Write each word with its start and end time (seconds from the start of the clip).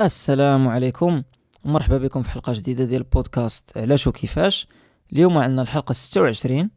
السلام 0.00 0.68
عليكم. 0.68 1.22
ومرحبا 1.64 1.98
بكم 1.98 2.22
في 2.22 2.30
حلقة 2.30 2.52
جديدة 2.52 2.84
ديال 2.84 3.00
البودكاست 3.00 3.78
علاش 3.78 4.06
وكيفاش 4.06 4.68
اليوم 5.12 5.38
عندنا 5.38 5.62
الحلقة 5.62 5.92
26 5.92 6.70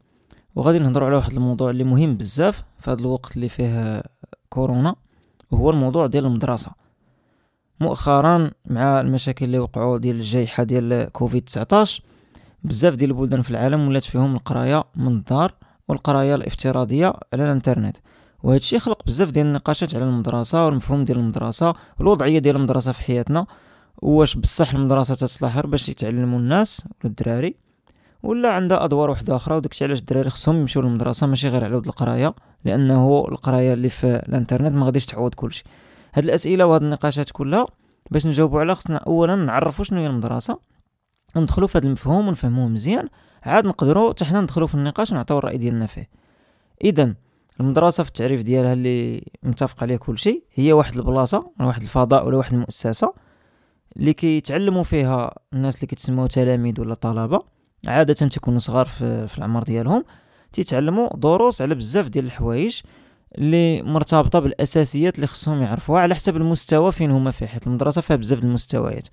وغادي 0.54 0.78
نهضروا 0.78 1.08
على 1.08 1.16
واحد 1.16 1.32
الموضوع 1.32 1.70
اللي 1.70 1.84
مهم 1.84 2.16
بزاف 2.16 2.62
في 2.78 2.90
هذا 2.90 3.00
الوقت 3.00 3.36
اللي 3.36 3.48
فيه 3.48 4.02
كورونا 4.48 4.96
وهو 5.50 5.70
الموضوع 5.70 6.06
ديال 6.06 6.24
المدرسة. 6.26 6.70
مؤخرا 7.80 8.50
مع 8.66 9.00
المشاكل 9.00 9.44
اللي 9.44 9.58
وقعوا 9.58 9.98
ديال 9.98 10.16
الجائحة 10.16 10.62
ديال 10.62 11.12
كوفيد 11.12 11.44
19 11.44 12.02
بزاف 12.64 12.94
ديال 12.94 13.10
البلدان 13.10 13.42
في 13.42 13.50
العالم 13.50 13.88
ولات 13.88 14.04
فيهم 14.04 14.34
القراية 14.36 14.84
من 14.96 15.12
الدار 15.12 15.54
والقراية 15.88 16.34
الافتراضية 16.34 17.06
على 17.32 17.44
الانترنت. 17.44 17.96
وهذا 18.44 18.56
الشيء 18.58 18.78
خلق 18.78 19.04
بزاف 19.06 19.30
ديال 19.30 19.46
النقاشات 19.46 19.94
على 19.94 20.04
المدرسة 20.04 20.66
والمفهوم 20.66 21.04
ديال 21.04 21.18
المدرسة 21.18 21.74
والوضعية 21.98 22.38
ديال 22.38 22.56
المدرسة 22.56 22.92
في 22.92 23.02
حياتنا. 23.02 23.46
واش 24.02 24.36
بصح 24.36 24.74
المدرسة 24.74 25.14
تتصلح 25.14 25.54
غير 25.54 25.66
باش 25.66 25.88
يتعلموا 25.88 26.38
الناس 26.38 26.82
ولا 26.84 26.94
الدراري 27.04 27.54
ولا 28.22 28.48
عندها 28.48 28.84
أدوار 28.84 29.10
واحدة 29.10 29.36
أخرى؟ 29.36 29.56
وداكشي 29.56 29.84
علاش 29.84 29.98
الدراري 29.98 30.30
خصهم 30.30 30.56
يمشيو 30.56 30.82
للمدرسة 30.82 31.26
ماشي 31.26 31.48
غير 31.48 31.64
على 31.64 31.76
ود 31.76 31.86
القراية 31.86 32.34
لأنه 32.64 33.24
القراية 33.28 33.72
اللي 33.72 33.88
في 33.88 34.06
الإنترنت 34.06 34.72
ما 34.72 34.86
غاديش 34.86 35.06
تعوض 35.06 35.34
كلشي. 35.34 35.64
هاد 36.14 36.24
الأسئلة 36.24 36.66
وهاد 36.66 36.82
النقاشات 36.82 37.30
كلها 37.30 37.66
باش 38.10 38.26
نجاوبوا 38.26 38.60
عليها 38.60 38.74
خصنا 38.74 38.96
اولا 38.96 39.36
نعرفوا 39.36 39.84
شنو 39.84 40.00
هي 40.00 40.06
المدرسة 40.06 40.58
وندخلوا 41.36 41.68
في 41.68 41.78
هذا 41.78 41.86
المفهوم 41.86 42.28
ونفهموه 42.28 42.68
مزيان 42.68 43.08
عاد 43.42 43.66
نقدروا 43.66 44.10
حتى 44.10 44.24
حنا 44.24 44.40
ندخلوا 44.40 44.66
في 44.66 44.74
النقاش 44.74 45.12
ونعطيو 45.12 45.38
الرأي 45.38 45.58
ديالنا 45.58 45.86
فيه. 45.86 46.08
اذا 46.84 47.14
المدرسة 47.60 48.02
في 48.02 48.08
التعريف 48.08 48.42
ديالها 48.42 48.72
اللي 48.72 49.24
متفق 49.42 49.82
عليه 49.82 49.96
كل 49.96 50.18
شيء 50.18 50.44
هي 50.54 50.72
واحد 50.72 50.96
البلاصة 50.96 51.52
واحد 51.60 51.82
الفضاء 51.82 52.26
ولا 52.26 52.36
واحد 52.36 52.52
المؤسسة 52.52 53.14
اللي 53.96 54.12
كيتعلموا 54.12 54.82
فيها 54.82 55.34
الناس 55.52 55.76
اللي 55.76 55.86
كيتسموا 55.86 56.26
تلاميذ 56.26 56.80
ولا 56.80 56.94
طلبة. 56.94 57.42
عادة 57.86 58.14
تيكونوا 58.14 58.58
صغار 58.58 58.86
في, 58.86 59.28
في 59.28 59.38
العمر 59.38 59.62
ديالهم. 59.62 60.04
تيتعلموا 60.52 61.16
دروس 61.16 61.62
على 61.62 61.74
بزاف 61.74 62.08
ديال 62.08 62.24
الحوايج 62.24 62.80
اللي 63.38 63.82
مرتبطة 63.82 64.38
بالأساسيات 64.38 65.16
اللي 65.16 65.26
خصهم 65.26 65.62
يعرفوها 65.62 66.02
على 66.02 66.14
حسب 66.14 66.36
المستوى 66.36 66.92
فين 66.92 67.10
هما 67.10 67.30
فيه 67.30 67.46
حيت 67.46 67.66
المدرسة 67.66 68.00
فيها 68.00 68.16
بزاف 68.16 68.44
المستويات. 68.44 69.08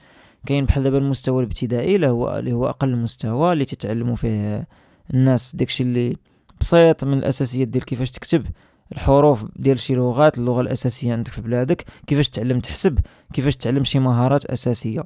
كاين 0.45 0.66
بحال 0.66 0.84
دابا 0.84 0.97
المستوى 0.97 1.44
الابتدائي 1.44 1.95
اللي 1.95 2.08
هو 2.08 2.38
اللي 2.38 2.53
هو 2.53 2.69
أقل 2.69 2.95
مستوى 2.95 3.53
اللي 3.53 3.66
تيتعلموا 3.66 4.16
فيه 4.16 4.67
الناس 5.14 5.56
داكشي 5.56 5.84
اللي 5.84 6.17
بسيط 6.62 7.04
من 7.04 7.17
الأساسيات 7.17 7.67
ديال 7.67 7.86
كيفاش 7.86 8.12
تكتب 8.12 8.45
الحروف 8.92 9.45
ديال 9.56 9.80
شي 9.80 9.95
لغات 9.95 10.38
اللغة 10.38 10.62
الأساسية 10.62 11.14
عندك 11.14 11.31
في 11.31 11.42
بلادك 11.42 11.86
كيفاش 12.08 12.30
تعلم 12.30 12.59
تحسب 12.59 13.00
كيفاش 13.34 13.56
تعلم 13.56 13.84
شي 13.84 14.00
مهارات 14.00 14.45
أساسية. 14.45 15.03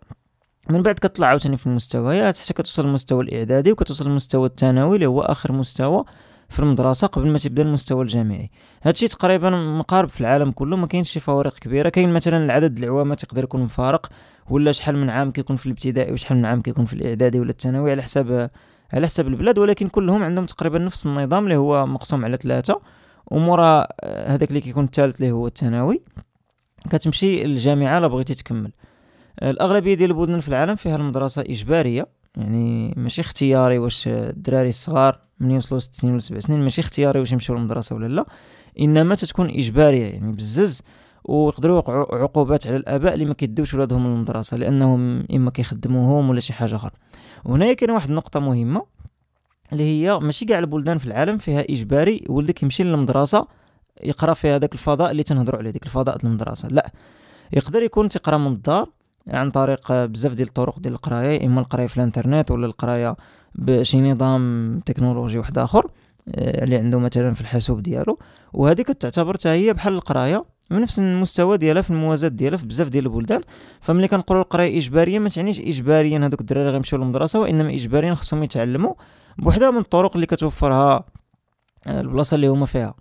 من 0.70 0.82
بعد 0.82 0.96
كتطلع 0.96 1.28
عاوتاني 1.28 1.58
في 1.58 1.68
المستويات 1.68 2.38
حتى 2.38 2.54
كتوصل 2.54 2.86
للمستوى 2.86 3.24
الإعدادي 3.24 3.72
وكتوصل 3.72 4.06
للمستوى 4.06 4.48
الثانوي 4.48 4.96
اللي 4.96 5.06
هو 5.06 5.22
آخر 5.22 5.52
مستوى 5.52 6.04
في 6.50 6.60
المدرسة 6.60 7.08
قبل 7.08 7.28
ما 7.32 7.40
تبدأ 7.40 7.62
المستوى 7.62 8.04
الجامعي. 8.04 8.52
هادشي 8.84 9.08
تقريبا 9.08 9.50
مقارب 9.50 10.10
في 10.10 10.22
العالم 10.22 10.52
كله 10.52 10.78
ما 10.78 10.88
كاينش 10.88 11.12
شي 11.12 11.20
فوارق 11.20 11.60
كبيرة. 11.60 11.90
كاين 11.90 12.14
مثلا 12.14 12.46
العدد 12.46 12.78
العوامات 12.78 13.24
يقدر 13.24 13.44
يكون 13.44 13.62
مفارق 13.62 14.10
ولا 14.50 14.72
شحال 14.72 14.98
من 14.98 15.10
عام 15.10 15.32
كيكون 15.32 15.56
في 15.56 15.66
الابتدائي 15.66 16.14
وشحال 16.14 16.38
من 16.38 16.46
عام 16.46 16.62
كيكون 16.62 16.86
في 16.86 16.94
الإعدادي 16.94 17.40
ولا 17.40 17.50
الثانوي 17.50 17.92
على 17.92 18.02
حساب 18.02 18.50
على 18.94 19.08
حسب 19.08 19.28
البلاد 19.28 19.58
ولكن 19.58 19.88
كلهم 19.88 20.24
عندهم 20.24 20.46
تقريبا 20.46 20.80
نفس 20.80 21.06
النظام 21.06 21.44
اللي 21.44 21.56
هو 21.56 21.86
مقسوم 21.86 22.26
على 22.26 22.38
ثلاثة. 22.38 22.82
ومورا 23.28 23.88
آه، 24.02 24.34
هذاك 24.34 24.50
اللي 24.50 24.62
كيكون 24.62 24.84
الثالث 24.84 25.22
اللي 25.22 25.32
هو 25.32 25.48
الثانوي. 25.48 26.02
كتمشي 26.90 27.44
للجامعة 27.44 28.00
لا 28.00 28.08
بغيتي 28.08 28.34
تكمل. 28.34 28.72
آه، 29.40 29.52
الأغلبية 29.52 29.94
ديال 29.94 30.12
البلدان 30.12 30.40
في 30.40 30.48
العالم 30.48 30.76
فيها 30.76 30.96
المدرسة 30.96 31.42
إجبارية. 31.42 32.08
يعني 32.38 32.94
ماشي 32.98 33.22
اختياري 33.22 33.78
واش 33.78 34.08
الدراري 34.08 34.70
الصغار 34.70 35.20
من 35.40 35.52
يوصلوا 35.52 35.80
ست 35.80 35.96
سنين 35.96 36.14
ولا 36.14 36.22
سبع 36.22 36.40
سنين 36.40 36.62
ماشي 36.62 36.82
اختياري 36.82 37.20
واش 37.20 37.32
يمشيو 37.32 37.56
للمدرسة 37.56 37.96
ولا 37.96 38.08
لا. 38.08 38.26
إنما 38.80 39.16
تتكون 39.16 39.50
إجبارية 39.50 40.06
يعني 40.06 40.32
بزز. 40.32 40.82
ويقدروا 41.24 41.76
يوقعوا 41.76 42.16
عقوبات 42.16 42.68
على 42.68 42.76
الآباء 42.76 43.14
اللي 43.14 43.26
ما 43.26 43.34
كيدوش 43.34 43.74
ولادهم 43.74 44.08
للمدرسة 44.08 44.58
لأنهم 44.58 45.26
إما 45.36 45.52
كيخدموهم 45.52 46.30
ولا 46.30 46.40
شي 46.40 46.54
حاجة 46.54 46.76
أخرى 46.76 46.92
وهنايا 47.46 47.74
كاين 47.74 47.92
واحد 47.92 48.10
النقطة 48.10 48.40
مهمة 48.40 48.86
اللي 49.72 49.84
هي 49.84 50.20
ماشي 50.20 50.46
كاع 50.46 50.60
البلدان 50.60 50.98
في 50.98 51.06
العالم 51.06 51.38
فيها 51.38 51.62
إجباري 51.62 52.26
ولدك 52.30 52.64
يمشي 52.64 52.84
للمدرسة 52.84 53.48
يقرأ 54.04 54.34
في 54.34 54.50
هذاك 54.50 54.74
الفضاء 54.74 55.12
اللي 55.12 55.24
تنهضروا 55.24 55.60
عليه 55.60 55.72
ديك 55.72 55.84
الفضاء 55.84 56.18
ديال 56.18 56.32
المدرسة. 56.32 56.68
لا 56.68 56.92
يقدر 57.54 57.84
يكون 57.84 58.10
تيقرا 58.10 58.38
من 58.38 58.52
الدار 58.52 58.90
عن 59.28 59.52
طريق 59.52 60.06
بزاف 60.06 60.34
ديال 60.34 60.48
الطرق 60.48 60.80
ديال 60.80 60.94
القراية 60.94 61.46
إما 61.46 61.62
القراية 61.62 61.88
في 61.88 61.98
الإنترنت 61.98 62.52
ولا 62.52 62.66
القراية 62.66 63.16
بشي 63.56 64.02
نظام 64.02 64.80
تكنولوجي 64.86 65.38
واحد 65.38 65.58
آخر 65.58 65.88
آه، 66.36 66.64
اللي 66.64 66.76
عنده 66.76 67.00
مثلا 67.00 67.34
في 67.34 67.42
الحاسوب 67.42 67.84
ديالو. 67.84 68.20
وهذيك 68.54 68.88
تعتبر 68.88 69.34
حتى 69.34 69.50
هي 69.50 69.74
بحال 69.74 69.94
القراية. 69.94 70.46
من 70.70 70.82
نفس 70.82 71.00
المستوى 71.00 71.58
ديالها 71.58 71.82
في 71.82 71.90
الموازات 71.90 72.32
ديالها 72.32 72.58
في 72.58 72.66
بزاف 72.66 72.90
ديال 72.90 73.06
البلدان. 73.06 73.42
فملي 73.82 74.08
كنقولوا 74.08 74.44
القراية 74.44 74.78
إجبارية 74.78 75.20
ما 75.20 75.30
تعنيش 75.30 75.60
إجباريا 75.60 76.20
هذوك 76.20 76.42
الدراري 76.42 76.70
غيمشيو 76.70 77.00
للمدرسة 77.00 77.40
وإنما 77.40 77.70
إجباريا 77.74 78.14
خصهم 78.14 78.44
يتعلموا 78.44 78.94
بوحده 79.38 79.72
من 79.72 79.78
الطرق 79.78 80.16
اللي 80.16 80.26
كتوفرها 80.26 81.04
آه، 81.88 82.02
البلاصة 82.02 82.36
اللي 82.36 82.48
هما 82.48 82.66
فيها. 82.66 82.94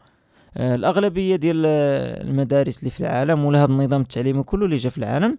آه، 0.56 0.74
الأغلبية 0.74 1.36
ديال 1.36 1.66
المدارس 2.26 2.78
اللي 2.78 2.90
في 2.90 3.00
العالم 3.00 3.44
ولا 3.44 3.64
هذا 3.64 3.72
النظام 3.72 4.00
التعليمي 4.00 4.42
كله 4.42 4.64
اللي 4.64 4.76
جا 4.76 4.90
في 4.90 4.98
العالم 4.98 5.38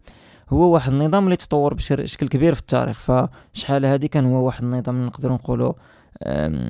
هو 0.50 0.74
واحد 0.74 0.92
النظام 0.92 1.26
اللي 1.26 1.36
تطور 1.36 1.74
بشكل 1.74 2.28
كبير 2.28 2.56
في 2.56 2.62
التاريخ. 2.62 3.00
فشحال 3.00 3.86
هذه 3.86 4.06
كان 4.06 4.26
هو 4.26 4.46
واحد 4.46 4.64
النظام 4.64 5.06
نقدروا 5.06 5.36
نقولوا 5.36 5.74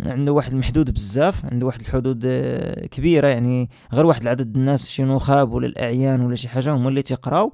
عنده 0.06 0.32
واحد 0.32 0.52
المحدود 0.52 0.92
بزاف 0.94 1.46
عنده 1.46 1.66
واحد 1.66 1.82
الحدود 1.82 2.24
آه، 2.26 2.86
كبيرة 2.86 3.28
يعني 3.28 3.70
غير 3.94 4.06
واحد 4.06 4.22
العدد 4.22 4.56
الناس 4.56 4.90
شي 4.90 5.04
نخاب 5.04 5.52
ولا 5.52 5.68
الأعيان 5.68 6.22
ولا 6.22 6.36
شي 6.36 6.48
حاجة 6.48 6.74
هما 6.74 6.90
اللي 6.90 7.02
تيقراو. 7.02 7.54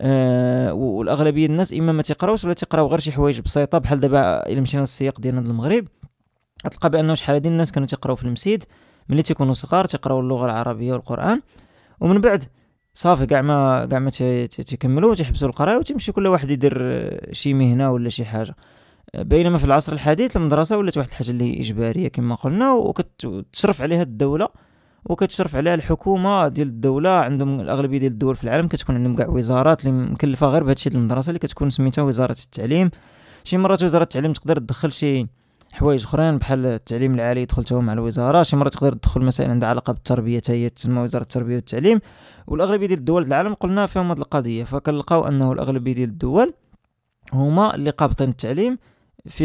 أه 0.00 0.72
والأغلبية 0.72 1.46
الناس 1.46 1.72
إما 1.72 1.92
ما 1.92 2.02
تيقراوش 2.02 2.44
ولا 2.44 2.54
تيقراو 2.54 2.86
غير 2.86 3.00
شي 3.00 3.12
حوايج 3.12 3.40
بسيطة 3.40 3.78
بحال 3.78 4.00
دابا 4.00 4.48
إلا 4.52 4.60
مشينا 4.60 4.80
للسياق 4.80 5.20
ديالنا 5.20 5.40
المغرب 5.40 5.88
غتلقى 6.66 6.90
بأنه 6.90 7.14
شحال 7.14 7.34
هادي 7.34 7.48
الناس 7.48 7.72
كانوا 7.72 7.88
تيقراو 7.88 8.16
في 8.16 8.24
المسيد 8.24 8.64
ملي 9.08 9.22
تيكونوا 9.22 9.52
صغار 9.54 9.84
تيقراو 9.84 10.20
اللغة 10.20 10.44
العربية 10.44 10.92
والقرآن. 10.92 11.40
ومن 12.00 12.20
بعد 12.20 12.44
صافي 12.94 13.26
كاع 13.26 13.42
ما 13.42 13.86
كاع 13.86 13.98
ما 13.98 14.10
تيكملوا 14.46 15.14
تيحبسوا 15.14 15.48
القراية 15.48 15.76
وتيمشي 15.76 16.12
كل 16.12 16.26
واحد 16.26 16.50
يدير 16.50 16.78
آه، 16.82 17.32
شي 17.32 17.54
مهنة 17.54 17.92
ولا 17.92 18.08
شي 18.08 18.24
حاجة. 18.24 18.54
بينما 19.16 19.58
في 19.58 19.64
العصر 19.64 19.92
الحديث 19.92 20.36
المدرسة 20.36 20.76
ولات 20.76 20.98
واحد 20.98 21.08
الحاجة 21.08 21.30
اللي 21.30 21.44
هي 21.44 21.60
إجبارية 21.60 22.08
كما 22.08 22.34
قلنا 22.34 22.72
وكتشرف 22.72 23.82
عليها 23.82 24.02
الدولة 24.02 24.48
وكتشرف 25.04 25.56
عليها 25.56 25.74
الحكومة 25.74 26.48
ديال 26.48 26.68
الدولة 26.68 27.10
عندهم 27.10 27.60
الأغلبية 27.60 27.98
ديال 27.98 28.12
الدول 28.12 28.36
في 28.36 28.44
العالم 28.44 28.68
كتكون 28.68 28.96
عندهم 28.96 29.16
كاع 29.16 29.28
وزارات 29.28 29.86
اللي 29.86 30.10
مكلفة 30.10 30.46
غير 30.46 30.64
بهادشي 30.64 30.90
ديال 30.90 31.00
المدرسة 31.00 31.30
اللي 31.30 31.38
كتكون 31.38 31.70
سميتها 31.70 32.02
وزارة 32.02 32.36
التعليم. 32.44 32.90
شي 33.44 33.56
مرات 33.58 33.82
وزارة 33.82 34.02
التعليم 34.02 34.32
تقدر 34.32 34.58
تدخل 34.58 34.92
شي 34.92 35.26
حوايج 35.72 36.04
أخرين 36.04 36.38
بحال 36.38 36.66
التعليم 36.66 37.14
العالي 37.14 37.44
دخلتها 37.44 37.80
مع 37.80 37.92
الوزارة. 37.92 38.42
شي 38.42 38.56
مرات 38.56 38.72
تقدر 38.72 38.92
تدخل 38.92 39.24
مسائل 39.24 39.50
عندها 39.50 39.68
علاقة 39.68 39.92
بالتربية 39.92 40.38
حتى 40.38 40.52
هي 40.52 40.68
تسمى 40.68 41.00
وزارة 41.00 41.22
التربية 41.22 41.54
والتعليم. 41.54 42.00
والأغلبية 42.46 42.86
ديال 42.86 42.98
الدول 42.98 43.22
العالم 43.22 43.54
قلنا 43.54 43.86
فيهم 43.86 44.10
هذه 44.10 44.18
القضية 44.18 44.64
فكنلقاو 44.64 45.28
أنه 45.28 45.52
الأغلبية 45.52 45.92
ديال 45.92 46.08
الدول 46.08 46.54
هما 47.32 47.74
اللي 47.74 47.90
قابطين 47.90 48.28
التعليم 48.28 48.78
في 49.26 49.44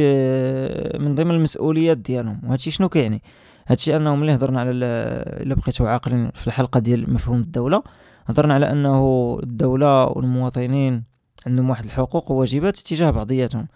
من 1.00 1.16
ضمن 1.16 1.32
المسؤوليات 1.32 1.98
ديالهم 1.98 2.42
وهادشي 2.44 2.72
شنو 2.72 2.90
كيعني؟ 2.90 3.22
هادشي 3.68 3.98
انه 3.98 4.16
ملي 4.16 4.36
هضرنا 4.36 4.60
على 4.60 4.72
إلا 4.72 5.56
بقيتو 5.56 5.86
عاقلين 5.86 6.32
في 6.32 6.48
الحلقة 6.48 6.80
ديال 6.80 7.14
مفهوم 7.14 7.40
الدولة 7.40 7.84
هضرنا 8.26 8.54
على 8.54 8.72
أنه 8.72 9.38
الدولة 9.44 10.06
والمواطنين 10.06 11.04
عندهم 11.46 11.70
واحد 11.70 11.86
الحقوق 11.86 12.32
وواجبات 12.32 12.78
تجاه 12.78 13.12
بعضياتهم. 13.12 13.68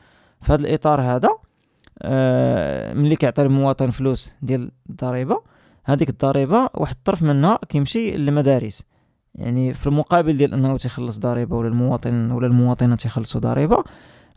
في 0.41 0.53
هذا 0.53 0.61
الإطار 0.61 1.01
هذا 1.01 1.29
آه 2.01 2.93
ملي 2.93 3.15
كيعطي 3.15 3.41
المواطن 3.41 3.89
فلوس 3.89 4.33
ديال 4.41 4.71
الضريبة 4.89 5.41
هذيك 5.83 6.09
الضريبة 6.09 6.69
واحد 6.73 6.95
الطرف 6.95 7.23
منها 7.23 7.59
كيمشي 7.69 8.11
للمدارس. 8.11 8.83
يعني 9.35 9.73
في 9.73 9.87
المقابل 9.87 10.37
ديال 10.37 10.53
أنه 10.53 10.77
تيخلص 10.77 11.19
ضريبة 11.19 11.57
ولا 11.57 11.67
المواطن 11.67 12.31
ولا 12.31 12.47
المواطنة 12.47 12.95
تيخلصوا 12.95 13.41
ضريبة 13.41 13.83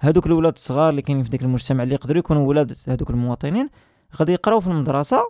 هذوك 0.04 0.26
الولاد 0.26 0.52
الصغار 0.52 0.88
اللي 0.88 1.02
كاينين 1.02 1.24
في 1.24 1.30
ديك 1.30 1.42
المجتمع 1.42 1.82
اللي 1.82 1.94
يقدروا 1.94 2.18
يكونوا 2.18 2.48
ولاد 2.48 2.76
هذوك 2.88 3.10
المواطنين 3.10 3.68
غادي 4.16 4.32
يقراو 4.32 4.60
في 4.60 4.66
المدرسة 4.66 5.22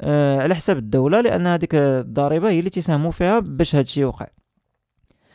آه 0.00 0.40
على 0.40 0.54
حساب 0.54 0.78
الدولة 0.78 1.20
لأن 1.20 1.46
هذيك 1.46 1.74
الضريبة 1.74 2.50
هي 2.50 2.58
اللي 2.58 2.70
تساهموا 2.70 3.10
فيها 3.10 3.38
باش 3.38 3.74
هذا 3.74 3.82
الشيء 3.82 4.02
يوقع. 4.02 4.26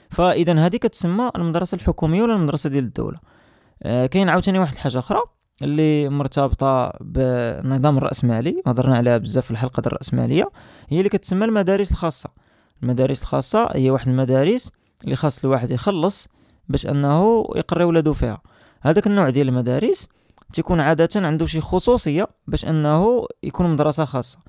فإذا 0.10 0.66
هذه 0.66 0.78
كتسمى 0.78 1.32
المدرسة 1.36 1.76
الحكومية 1.76 2.24
ولا 2.24 2.34
المدرسة 2.34 2.70
ديال 2.70 2.84
الدولة. 2.84 3.20
آه 3.84 4.06
كاين 4.06 4.30
عاوتاني 4.30 4.60
واحد 4.60 4.74
الحاجة 4.74 5.00
أخرى 5.00 5.20
اللي 5.62 6.10
مرتبطة 6.10 6.94
بالنظام 7.02 7.98
الرأسمالي 7.98 8.62
هضرنا 8.68 8.98
عليها 8.98 9.18
بزاف 9.18 9.46
في 9.46 9.52
الحلقة 9.52 9.82
ديال 9.82 9.94
الرأسمالية 9.94 10.50
هي 10.90 10.98
اللي 10.98 11.10
كتسمى 11.10 11.46
المدارس 11.46 11.92
الخاصة. 11.92 12.30
المدارس 12.84 13.22
الخاصة 13.22 13.70
هي 13.76 13.90
واحد 13.92 14.08
المدارس 14.08 14.72
اللي 15.04 15.16
خاص 15.16 15.46
الواحد 15.46 15.72
يخلص 15.72 16.28
باش 16.70 16.88
أنه 16.88 17.46
يقري 17.56 17.84
ولادو 17.84 18.14
فيها. 18.14 18.42
هذاك 18.82 19.08
النوع 19.08 19.30
ديال 19.30 19.48
المدارس 19.48 20.08
تيكون 20.54 20.80
عادة 20.80 21.10
عنده 21.16 21.46
شي 21.46 21.62
خصوصية 21.62 22.28
باش 22.48 22.66
أنه 22.66 23.26
يكون 23.44 23.70
مدرسه 23.70 24.06
خاصة. 24.06 24.40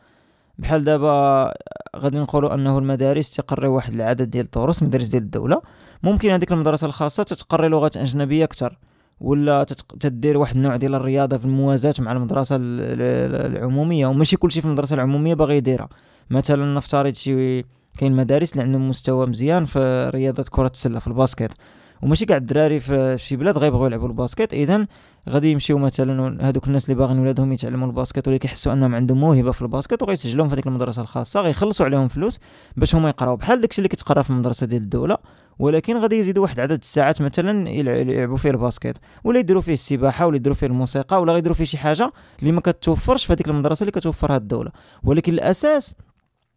بحال 0.58 0.84
دابا 0.84 1.52
غادي 1.96 2.19
نقولوا 2.19 2.54
أنه 2.54 2.78
المدارس 2.78 3.36
تقري 3.36 3.66
واحد 3.66 3.92
العدد 3.92 4.30
ديال 4.30 4.44
الدروس 4.44 4.82
مدارس 4.82 5.06
ديال 5.06 5.22
الدولة. 5.22 5.62
ممكن 6.02 6.30
هذيك 6.30 6.52
المدرسة 6.52 6.86
الخاصة 6.86 7.22
تتقري 7.22 7.69
لغات 7.69 7.96
أجنبية 7.96 8.44
أكثر 8.44 8.78
ولا 9.20 9.64
تدير 10.00 10.38
واحد 10.38 10.56
النوع 10.56 10.76
ديال 10.76 10.94
الرياضة 10.94 11.36
في 11.36 11.44
الموازاة 11.44 11.94
مع 11.98 12.12
المدرسة 12.12 12.56
العمومية. 12.60 14.06
وماشي 14.06 14.36
كلشي 14.36 14.60
في 14.60 14.66
المدرسة 14.66 14.94
العمومية 14.94 15.34
باغي 15.34 15.56
يديرها. 15.56 15.88
مثلا 16.30 16.75
نفترض 16.75 17.14
شي 17.14 17.62
كاين 17.98 18.16
مدارس 18.16 18.52
اللي 18.52 18.62
عندهم 18.62 18.88
مستوى 18.88 19.26
مزيان 19.26 19.64
في 19.64 20.10
رياضة 20.14 20.44
كرة 20.50 20.70
السلة 20.75 20.98
في 20.98 21.06
ال 21.06 21.13
basket 21.13 21.55
وماشي 22.03 22.27
كاع 22.27 22.37
الدراري 22.37 22.81
في 22.81 23.15
شي 23.19 23.37
بلاد 23.37 23.59
غيبغيو 23.59 23.87
يلعبوا 23.87 24.09
ال 24.08 24.15
basket 24.15 24.52
إذا 24.53 24.87
غادي 25.29 25.50
يمشيو 25.50 25.79
مثلا 25.79 26.49
هذوك 26.49 26.67
الناس 26.67 26.85
اللي 26.85 26.95
باغيين 26.95 27.19
ولادهم 27.19 27.53
يتعلموا 27.53 27.87
ال 27.87 27.93
basket 27.93 28.29
ولا 28.29 28.37
كيحسوا 28.37 28.73
أنهم 28.73 28.95
عندهم 28.95 29.21
موهبة 29.21 29.50
في 29.50 29.62
ال 29.62 29.68
basket 29.68 30.02
وغيسجلوهم 30.03 30.49
في 30.49 30.55
هذيك 30.55 30.67
المدرسة 30.67 31.03
الخاصة 31.03 31.41
غيخلصوا 31.41 31.87
عليهم 31.87 32.09
فلوس 32.09 32.41
باش 32.77 32.95
هما 32.95 33.09
يقراو. 33.09 33.37
بحال 33.37 33.61
داكشي 33.61 33.79
اللي 33.79 33.89
كتقرا 33.89 34.23
في 34.23 34.31
المدرسة 34.31 34.67
ديال 34.67 34.83
الدولة 34.83 35.17
ولكن 35.59 35.97
غادي 35.97 36.17
يزيدوا 36.17 36.43
واحد 36.43 36.61
عدد 36.61 36.79
الساعات 36.79 37.23
مثلا 37.23 37.71
يلعبوا 37.71 38.37
فيه 38.37 38.50
ال 38.50 38.57
basket 38.57 38.99
ولا 39.25 39.39
يديروا 39.39 39.62
فيه 39.62 39.73
السباحة 39.73 40.27
ولا 40.27 40.37
يديروا 40.37 40.56
فيه 40.56 40.67
الموسيقى 40.67 41.21
ولا 41.21 41.37
يديروا 41.37 41.56
فيه 41.56 41.65
شي 41.65 41.79
حاجة 41.79 42.12
اللي 42.41 42.53
ما 42.53 42.61
كتوفرش 42.61 43.25
في 43.25 43.33
هذيك 43.33 43.49
المدرسة 43.49 43.83
اللي 43.83 43.93
كتوفرها 43.93 44.37
الدولة. 44.37 44.71
ولكن 45.05 45.33
الأساس 45.33 45.95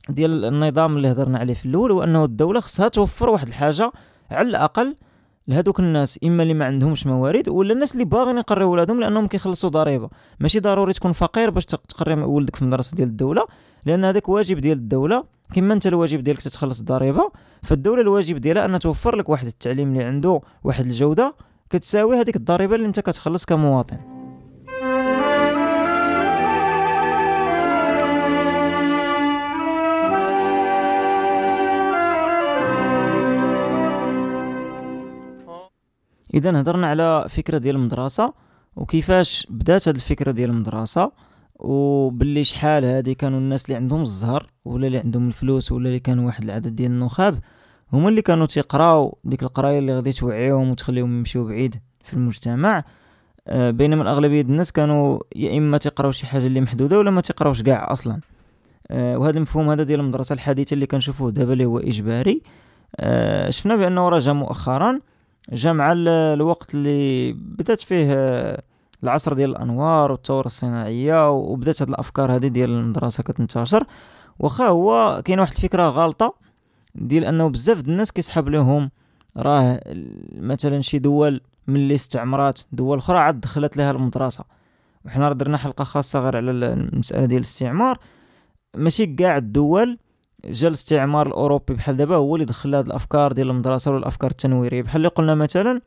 ديال 0.10 0.46
النظام 0.46 0.98
اللي 0.98 1.12
هضرنا 1.12 1.40
عليه 1.40 1.54
في 1.54 1.66
الأول 1.66 1.92
هو 1.92 2.04
أنه 2.04 2.26
الدولة 2.26 2.60
خصها 2.60 2.88
توفر 2.88 3.30
واحد 3.30 3.48
الحاجة 3.48 3.92
على 4.32 4.50
الأقل 4.50 4.96
لهذوك 5.48 5.80
الناس 5.80 6.20
إما 6.24 6.44
اللي 6.44 6.54
ما 6.54 6.66
عندهمش 6.66 7.08
موارد 7.08 7.50
ولا 7.50 7.74
الناس 7.74 7.94
اللي 7.94 8.06
باغيين 8.06 8.38
يقريو 8.38 8.72
ولادهم 8.72 9.00
لأنهم 9.00 9.28
كيخلصوا 9.28 9.70
ضريبة. 9.70 10.10
ماشي 10.40 10.60
ضروري 10.60 10.94
تكون 10.94 11.12
فقير 11.12 11.50
باش 11.50 11.66
تقري 11.66 12.14
ولدك 12.14 12.56
في 12.56 12.66
مدرسة 12.66 12.96
ديال 12.96 13.08
الدولة 13.08 13.46
لأن 13.86 14.06
هذاك 14.06 14.30
واجب 14.30 14.60
ديال 14.60 14.78
الدولة. 14.78 15.24
كما 15.54 15.74
أنت 15.74 15.88
الواجب 15.88 16.24
ديالك 16.24 16.42
تتخلص 16.42 16.80
الضريبة 16.80 17.32
فالدولة 17.64 18.02
الواجب 18.02 18.38
ديالها 18.38 18.66
ان 18.66 18.80
توفر 18.80 19.16
لك 19.16 19.30
واحد 19.30 19.48
التعليم 19.48 19.90
اللي 19.90 20.04
عنده 20.04 20.42
واحد 20.64 20.86
الجودة 20.86 21.36
كتساوي 21.70 22.18
هذيك 22.22 22.36
الضريبة 22.36 22.76
اللي 22.76 22.88
أنت 22.88 23.00
كتخلص 23.00 23.46
كمواطن. 23.46 24.11
إذا 36.34 36.62
هضرنا 36.62 36.88
على 36.88 37.26
فكرة 37.30 37.58
ديال 37.58 37.76
المدرسة 37.76 38.34
وكيفاش 38.76 39.48
بدات 39.50 39.88
هذه 39.88 39.96
الفكرة 39.96 40.32
ديال 40.32 40.50
المدرسة 40.50 41.12
وباللي 41.56 42.44
شحال 42.44 42.86
هادي 42.86 43.16
كانوا 43.16 43.40
الناس 43.40 43.66
اللي 43.66 43.76
عندهم 43.76 44.02
الزهر 44.02 44.50
ولا 44.66 44.88
اللي 44.88 44.98
عندهم 44.98 45.28
الفلوس 45.28 45.72
ولا 45.72 45.88
اللي 45.88 46.00
كانوا 46.00 46.26
واحد 46.26 46.44
العدد 46.44 46.76
ديال 46.76 46.92
النخاب 46.92 47.40
هما 47.94 48.10
اللي 48.10 48.22
كانوا 48.22 48.46
تيقراو 48.46 49.18
ديك 49.24 49.44
القراية 49.44 49.80
اللي 49.80 49.96
غادي 49.96 50.12
توعيهم 50.12 50.70
وتخليهم 50.70 51.18
يمشيو 51.18 51.48
بعيد 51.48 51.76
في 52.04 52.14
المجتمع. 52.14 52.84
آه، 53.48 53.72
بينما 53.72 54.04
الأغلبية 54.04 54.42
الناس 54.42 54.72
كانوا 54.72 55.20
يا 55.36 55.58
إما 55.58 55.78
تيقراو 55.78 56.12
شي 56.12 56.26
حاجة 56.28 56.48
اللي 56.48 56.62
محدودة 56.62 57.00
ولا 57.00 57.12
ما 57.12 57.22
تيقراوش 57.22 57.62
كاع 57.62 57.92
أصلا. 57.92 58.20
آه، 58.92 59.18
وهذا 59.18 59.38
المفهوم 59.38 59.70
هذا 59.70 59.84
ديال 59.84 60.00
المدرسة 60.00 60.34
الحديثة 60.34 60.74
اللي 60.74 60.86
كنشوفوه 60.86 61.32
دابا 61.32 61.54
اللي 61.54 61.66
هو 61.66 61.80
إجباري. 61.80 62.42
آه، 62.96 63.50
شفنا 63.50 63.76
بانه 63.76 64.20
جا 64.20 64.34
مؤخرا 64.34 65.00
جا 65.50 65.72
مع 65.72 65.94
الوقت 65.98 66.76
اللي 66.76 67.34
بدأت 67.34 67.82
فيه 67.82 68.14
العصر 69.04 69.34
ديال 69.34 69.50
الأنوار 69.50 70.12
والثورة 70.12 70.46
الصناعية 70.46 71.30
وبدأت 71.32 71.82
هاد 71.82 71.90
الأفكار 71.90 72.36
هذه 72.36 72.48
ديال 72.48 72.70
المدرسة 72.70 73.24
كتنتشر. 73.24 73.86
واخا 74.40 74.68
هو 74.68 75.22
كاين 75.26 75.40
واحد 75.40 75.52
الفكرة 75.52 75.90
غلطه 75.90 76.36
ديال 76.96 77.26
أنه 77.26 77.48
بزاف 77.48 77.80
الناس 77.80 78.12
كيسحب 78.12 78.50
لهم 78.50 78.92
راه 79.38 79.80
مثلا 80.36 80.82
شي 80.82 81.00
دول 81.00 81.42
من 81.68 81.76
اللي 81.76 81.94
استعمرات 81.94 82.62
دول 82.72 82.98
أخرى 82.98 83.18
عاد 83.18 83.42
دخلت 83.42 83.78
لها 83.78 83.92
المدرسة. 83.92 84.44
وحنا 85.06 85.34
درنا 85.34 85.58
حلقة 85.58 85.84
خاصة 85.84 86.20
غير 86.20 86.38
على 86.38 86.52
المسألة 86.52 87.26
ديال 87.26 87.40
الاستعمار. 87.40 87.98
ماشي 88.78 89.06
كاع 89.06 89.38
الدول 89.38 89.98
جا 90.46 90.68
الاستعمار 90.68 91.28
الأوروبي 91.28 91.74
بحال 91.74 91.98
دابا 91.98 92.16
هو 92.16 92.36
اللي 92.36 92.46
دخل 92.46 92.76
هاد 92.76 92.86
الأفكار 92.86 93.32
ديال 93.32 93.50
المدرسة 93.50 93.92
والافكار 93.92 94.32
التنويرية. 94.32 94.82
بحال 94.82 94.98
اللي 94.98 95.08
قلنا 95.08 95.36
مثلا 95.36 95.82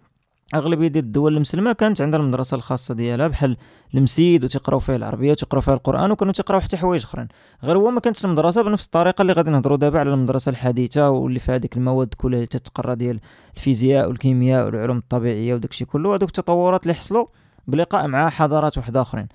أغلبية 0.54 0.88
ديال 0.88 1.04
الدول 1.04 1.36
المسلمة 1.36 1.72
كانت 1.72 2.00
عندها 2.00 2.20
المدرسة 2.20 2.54
الخاصة 2.54 2.94
ديالها 2.94 3.28
بحال 3.28 3.56
المسيد 3.94 4.44
وتقراو 4.44 4.78
فيه 4.78 4.96
العربية 4.96 5.30
وتقراو 5.30 5.60
فيها 5.60 5.74
القرآن 5.74 6.10
وكانوا 6.10 6.32
تقراو 6.32 6.60
حتى 6.60 6.76
حوايج 6.76 7.02
أخرين. 7.02 7.28
غير 7.62 7.78
هو 7.78 7.90
ما 7.90 8.00
كانتش 8.00 8.24
المدرسة 8.24 8.62
بنفس 8.62 8.86
الطريقة 8.86 9.22
اللي 9.22 9.32
غادي 9.32 9.50
نهضروا 9.50 9.76
دابا 9.76 9.98
على 9.98 10.14
المدرسة 10.14 10.50
الحديثة 10.50 11.10
واللي 11.10 11.38
فيها 11.38 11.56
ديك 11.56 11.76
المواد 11.76 12.14
كلها 12.16 12.36
اللي 12.36 12.46
تتقرا 12.46 12.94
ديال 12.94 13.20
الفيزياء 13.56 14.08
والكيمياء 14.08 14.66
والعلوم 14.66 14.98
الطبيعية 14.98 15.54
وداكشي 15.54 15.84
كله. 15.84 16.14
هذوك 16.14 16.28
التطورات 16.28 16.82
اللي 16.82 16.94
حصلوا 16.94 17.26
بلقاء 17.66 18.06
مع 18.06 18.30
حضارات 18.30 18.78
واحدة 18.78 19.02
أخرين. 19.02 19.28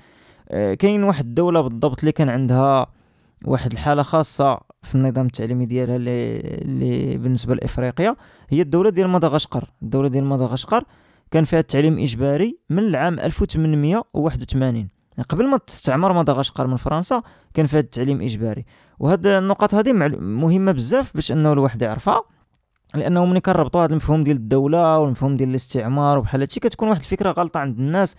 آه، 0.49 0.73
كاين 0.73 1.03
واحد 1.03 1.25
الدولة 1.25 1.61
بالضبط 1.61 1.99
اللي 1.99 2.11
كان 2.11 2.29
عندها 2.29 2.87
واحد 3.45 3.71
الحالة 3.71 4.03
خاصة 4.03 4.59
في 4.81 4.95
النظام 4.95 5.25
التعليمي 5.25 5.65
ديالها 5.65 5.95
اللي, 5.95 6.37
اللي 6.37 7.17
بالنسبة 7.17 7.55
لإفريقيا 7.55 8.15
هي 8.49 8.61
الدولة 8.61 8.89
ديال 8.89 9.09
مدغشقر. 9.09 9.71
الدولة 9.81 10.07
ديال 10.09 10.25
مدغشقر 10.25 10.83
كان 11.31 11.43
فيها 11.43 11.59
التعليم 11.59 11.99
إجباري 11.99 12.57
من 12.69 12.79
العام 12.79 13.19
1881 13.19 14.75
يعني 14.75 14.89
قبل 15.29 15.47
ما 15.47 15.57
تستعمر 15.57 16.13
مدغشقر 16.13 16.67
من 16.67 16.75
فرنسا 16.75 17.21
كان 17.53 17.65
فيها 17.65 17.79
التعليم 17.79 18.21
إجباري. 18.21 18.65
وهاد 18.99 19.27
النقط 19.27 19.73
هذه 19.73 19.93
مهمة 20.19 20.71
بزاف 20.71 21.15
باش 21.15 21.31
أنه 21.31 21.53
الواحد 21.53 21.81
يعرفها 21.81 22.21
لأنه 22.95 23.25
ملي 23.25 23.39
كنربطوا 23.39 23.83
هذا 23.83 23.91
المفهوم 23.91 24.23
ديال 24.23 24.37
الدولة 24.37 24.97
والمفهوم 24.99 25.37
ديال 25.37 25.49
الاستعمار 25.49 26.17
وبحال 26.17 26.41
هادشي 26.41 26.59
كتكون 26.59 26.89
واحد 26.89 27.01
الفكرة 27.01 27.31
غلطة 27.31 27.59
عند 27.59 27.79
الناس 27.79 28.15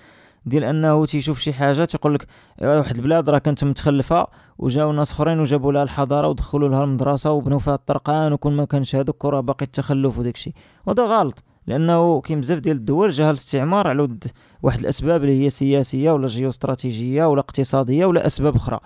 ديال 0.46 0.64
أنه 0.64 1.06
تيشوف 1.06 1.40
شي 1.40 1.52
حاجة 1.52 1.84
تيقول 1.84 2.14
لك 2.14 2.26
واحد 2.62 2.96
البلاد 2.96 3.30
راه 3.30 3.38
كانت 3.38 3.64
متخلفة 3.64 4.26
وجاو 4.60 4.92
ناس 4.92 5.12
أخرين 5.12 5.40
وجابوا 5.40 5.72
لها 5.72 5.82
الحضارة 5.82 6.28
ودخلوا 6.28 6.68
لها 6.68 6.84
المدرسة 6.84 7.30
وبنوا 7.30 7.58
فيها 7.58 7.74
الطرقان 7.74 8.32
وكون 8.32 8.56
ما 8.56 8.64
كانش 8.64 8.96
هذوك 8.96 9.24
راه 9.24 9.40
باقي 9.40 9.64
التخلف 9.64 10.18
وداك 10.18 10.34
الشيء. 10.34 10.52
وهذا 10.86 11.02
غلط 11.02 11.44
لأنه 11.66 12.20
كاين 12.20 12.40
بزاف 12.40 12.58
ديال 12.58 12.76
الدول 12.76 13.10
جاها 13.10 13.30
الاستعمار 13.30 13.88
على 13.88 14.02
ود 14.02 14.24
واحد 14.62 14.78
الأسباب 14.80 15.22
اللي 15.24 15.44
هي 15.44 15.50
سياسية 15.50 16.10
ولا 16.10 16.26
جيوستراتيجية 16.26 17.24
ولا 17.24 17.40
اقتصادية 17.40 18.06
ولا 18.06 18.26
أسباب 18.26 18.56
أخرى. 18.56 18.78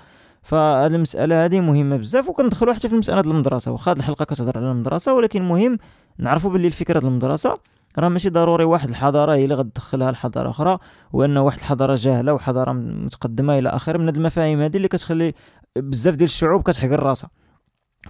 فهذه 0.43 0.95
المسألة 0.95 1.45
هذه 1.45 1.61
مهمة 1.61 1.97
بزاف 1.97 2.29
وكندخلوا 2.29 2.75
حتى 2.75 2.89
في 2.89 2.99
ديال 2.99 3.19
المدرسة 3.19 3.73
واخا 3.73 3.93
هذه 3.93 3.99
الحلقة 3.99 4.25
كتهضر 4.25 4.59
على 4.59 4.71
المدرسة 4.71 5.15
ولكن 5.15 5.49
مهم 5.49 5.79
نعرفوا 6.19 6.51
باللي 6.51 6.67
الفكرة 6.67 6.99
ديال 6.99 7.11
المدرسة 7.11 7.55
راه 7.99 8.09
ماشي 8.09 8.31
ضروري 8.31 8.65
واحد 8.65 8.89
الحضارة 8.89 9.35
هي 9.35 9.45
اللي 9.45 9.55
غتدخلها 9.55 10.11
الحضاره 10.11 10.51
أخرى 10.51 10.79
وأن 11.13 11.37
واحد 11.37 11.59
الحضارة 11.59 11.95
جاهلة 11.95 12.33
وحضارة 12.33 12.73
متقدمة 12.73 13.59
إلى 13.59 13.69
آخره 13.69 13.99
من 13.99 14.09
هذه 14.09 14.17
المفاهيم 14.17 14.61
هذه 14.61 14.77
اللي 14.77 14.89
كتخلي 14.89 15.35
بزاف 15.79 16.15
ديال 16.15 16.29
الشعوب 16.29 16.63
كتحقر 16.63 17.03
راسها. 17.03 17.31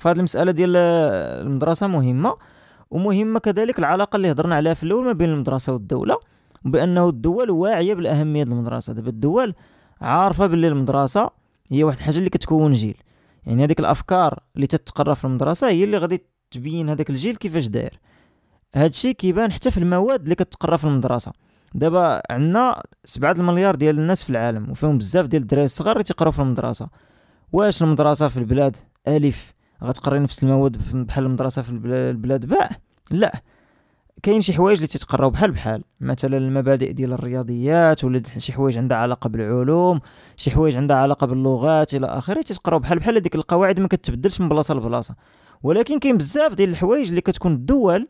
فهاد 0.00 0.16
المسألة 0.16 0.52
ديال 0.52 0.76
المدرسة 1.46 1.86
مهمة 1.86 2.36
ومهمة 2.90 3.38
كذلك 3.38 3.78
العلاقة 3.78 4.16
اللي 4.16 4.30
هضرنا 4.30 4.54
عليها 4.54 4.74
في 4.74 4.82
الأول 4.82 5.04
ما 5.04 5.12
بين 5.12 5.30
المدرسة 5.30 5.72
والدولة 5.72 6.16
بأنه 6.64 7.08
الدول 7.08 7.50
واعية 7.50 7.94
بالأهمية 7.94 8.42
المدرسة. 8.42 8.92
دابا 8.92 9.08
الدول 9.08 9.54
عارفة 10.00 10.46
باللي 10.46 10.68
المدرسة 10.68 11.30
هي 11.70 11.84
واحد 11.84 11.96
الحاجة 11.96 12.18
اللي 12.18 12.30
كتكون 12.30 12.72
جيل. 12.72 12.96
يعني 13.46 13.64
هذيك 13.64 13.80
الأفكار 13.80 14.38
اللي 14.56 14.66
تتقرا 14.66 15.14
في 15.14 15.24
المدرسة 15.24 15.68
هي 15.68 15.84
اللي 15.84 15.98
غادي 15.98 16.24
تبين 16.50 16.88
هذاك 16.88 17.10
الجيل 17.10 17.36
كيفاش 17.36 17.66
داير. 17.66 18.00
هادشي 18.74 19.14
كيبان 19.14 19.52
حتى 19.52 19.70
في 19.70 19.78
المواد 19.78 20.22
اللي 20.22 20.34
كتقرا 20.34 20.76
في 20.76 20.84
المدرسة. 20.84 21.32
دابا 21.74 22.22
عندنا 22.30 22.82
سبعة 23.04 23.32
المليار 23.32 23.74
ديال 23.74 23.98
الناس 23.98 24.24
في 24.24 24.30
العالم 24.30 24.70
وفيهم 24.70 24.98
بزاف 24.98 25.26
ديال 25.26 25.42
الدراري 25.42 25.64
الصغار 25.64 25.92
اللي 25.92 26.04
تيقراو 26.04 26.32
في 26.32 26.38
المدرسة. 26.38 26.88
واش 27.54 27.82
المدرسة 27.82 28.28
في 28.28 28.36
البلاد؟ 28.36 28.76
ألف. 29.08 29.54
غتقرى 29.84 30.18
نفس 30.18 30.44
المواد 30.44 30.76
بحال 31.06 31.24
المدرسة 31.24 31.62
في 31.62 31.70
البلاد؟ 31.70 32.46
باء 32.46 32.70
لا. 33.10 33.42
كاين 34.22 34.40
شي 34.40 34.52
حوايج 34.52 34.76
اللي 34.76 34.86
تتقراو 34.86 35.30
بحال 35.30 35.50
بحال. 35.50 35.84
مثلا 36.00 36.36
المبادئ 36.36 36.92
ديال 36.92 37.12
الرياضيات 37.12 38.04
ولا 38.04 38.22
شي 38.38 38.52
حوايج 38.52 38.78
عندها 38.78 38.96
علاقة 38.96 39.28
بالعلوم 39.28 40.00
شي 40.36 40.50
حوايج 40.50 40.76
عندها 40.76 40.96
علاقة 40.96 41.26
باللغات 41.26 41.94
إلى 41.94 42.06
آخره 42.06 42.42
تتقراو 42.42 42.78
بحال 42.78 42.98
بحال 42.98 43.14
هذيك 43.14 43.34
القواعد 43.34 43.80
ما 43.80 43.88
كتبدلش 43.88 44.40
من 44.40 44.48
بلاصة 44.48 44.74
لبلاصة. 44.74 45.14
ولكن 45.62 45.98
كاين 45.98 46.16
بزاف 46.16 46.54
ديال 46.54 46.68
الحوايج 46.68 47.08
اللي 47.08 47.20
كتكون 47.20 47.52
الدول 47.52 48.08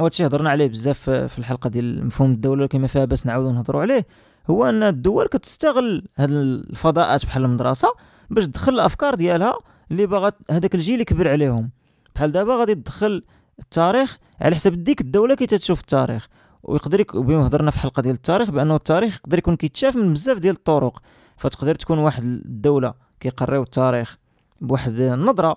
وهادشي 0.00 0.26
هضرنا 0.26 0.50
عليه 0.50 0.66
بزاف 0.66 1.10
في 1.10 1.38
الحلقة 1.38 1.70
ديال 1.70 2.06
مفهوم 2.06 2.32
الدولة 2.32 2.66
كما 2.66 2.86
فيها 2.86 3.04
باس 3.04 3.26
نعاودو 3.26 3.52
نهضروا 3.52 3.82
عليه 3.82 4.06
هو 4.50 4.64
أن 4.64 4.82
الدول 4.82 5.26
كتستغل 5.26 6.08
هاد 6.16 6.30
الفضاءات 6.30 7.26
بحال 7.26 7.44
المدرسة 7.44 7.88
باش 8.30 8.46
تدخل 8.46 8.74
الأفكار 8.74 9.14
ديالها 9.14 9.58
اللي 9.90 10.06
باغا 10.06 10.32
هذاك 10.50 10.74
الجيل 10.74 11.00
يكبر 11.00 11.28
عليهم. 11.28 11.70
بحال 12.14 12.32
دابا 12.32 12.56
غادي 12.56 12.74
تدخل 12.74 13.24
التاريخ 13.58 14.18
على 14.40 14.56
حسب 14.56 14.72
ديك 14.72 15.00
الدولة 15.00 15.34
كي 15.34 15.46
تتشوف 15.46 15.80
التاريخ. 15.80 16.28
ويقدر 16.62 17.04
بما 17.14 17.46
هضرنا 17.46 17.70
في 17.70 17.76
الحلقة 17.76 18.02
ديال 18.02 18.14
التاريخ 18.14 18.50
بأنه 18.50 18.76
التاريخ 18.76 19.16
يقدر 19.16 19.38
يكون 19.38 19.56
كيتشاف 19.56 19.96
من 19.96 20.12
بزاف 20.12 20.38
ديال 20.38 20.54
الطرق. 20.54 21.02
فتقدر 21.36 21.74
تكون 21.74 21.98
واحد 21.98 22.22
الدولة 22.22 22.94
كيقريو 23.20 23.62
التاريخ 23.62 24.18
بواحد 24.60 25.00
النظرة 25.00 25.56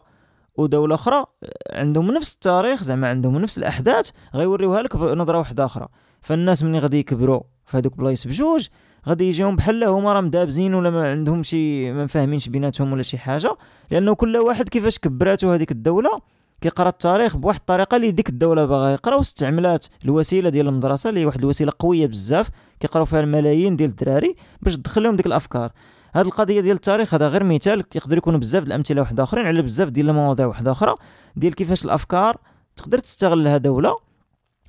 ودولة 0.55 0.95
أخرى 0.95 1.25
عندهم 1.71 2.11
نفس 2.11 2.33
التاريخ 2.33 2.83
زعما 2.83 3.09
عندهم 3.09 3.37
نفس 3.37 3.57
الأحداث 3.57 4.09
غيوريوها 4.35 4.81
لك 4.81 4.95
بنظرة 4.97 5.37
واحدة 5.37 5.65
أخرى. 5.65 5.87
فالناس 6.21 6.63
ملي 6.63 6.79
غادي 6.79 6.99
يكبروا 6.99 7.41
في 7.65 7.77
هذوك 7.77 7.97
بلايص 7.97 8.27
بجوج 8.27 8.67
غادي 9.07 9.27
يجيهم 9.27 9.55
بحال 9.55 9.83
هما 9.83 10.13
راه 10.13 10.21
مدابزين 10.21 10.73
ولا 10.73 10.89
ما 10.89 11.11
عندهم 11.11 11.43
شي 11.43 11.91
ما 11.91 12.07
فاهمينش 12.07 12.49
بيناتهم 12.49 12.93
ولا 12.93 13.03
شي 13.03 13.17
حاجة. 13.17 13.55
لأنه 13.91 14.15
كل 14.15 14.37
واحد 14.37 14.69
كيفاش 14.69 14.99
كبراتو 14.99 15.51
هذيك 15.51 15.71
الدولة 15.71 16.19
كيقرأ 16.61 16.89
التاريخ 16.89 17.37
بواحد 17.37 17.59
الطريقة 17.59 17.95
اللي 17.95 18.11
ديك 18.11 18.29
الدولة 18.29 18.65
باغا 18.65 18.89
يقرأ 18.89 19.15
واستعملات 19.15 19.85
الوسيلة 20.05 20.49
ديال 20.49 20.67
المدرسة 20.67 21.09
اللي 21.09 21.19
هي 21.19 21.25
واحد 21.25 21.39
الوسيلة 21.39 21.71
قوية 21.79 22.07
بزاف. 22.07 22.49
كيقرأو 22.79 23.05
فيها 23.05 23.19
الملايين 23.19 23.75
ديال 23.75 23.89
الدراري 23.89 24.35
باش 24.61 24.75
تدخل 24.75 25.03
لهم 25.03 25.15
ديك 25.15 25.25
الأفكار. 25.25 25.71
هاد 26.15 26.25
القضية 26.25 26.61
ديال 26.61 26.75
التاريخ 26.75 27.13
هذا 27.13 27.27
غير 27.27 27.43
مثال 27.43 27.83
يقدر 27.95 28.17
يكونوا 28.17 28.39
بزاف 28.39 28.63
الأمثلة 28.63 29.01
واحدة 29.01 29.23
آخرين 29.23 29.45
على 29.45 29.61
بزاف 29.61 29.89
ديال 29.89 30.09
المواضيع 30.09 30.45
واحدة 30.45 30.71
أخرى 30.71 30.95
ديال 31.35 31.55
كيفاش 31.55 31.85
الأفكار 31.85 32.37
تقدر 32.75 32.99
تستغلها 32.99 33.57
دولة. 33.57 34.10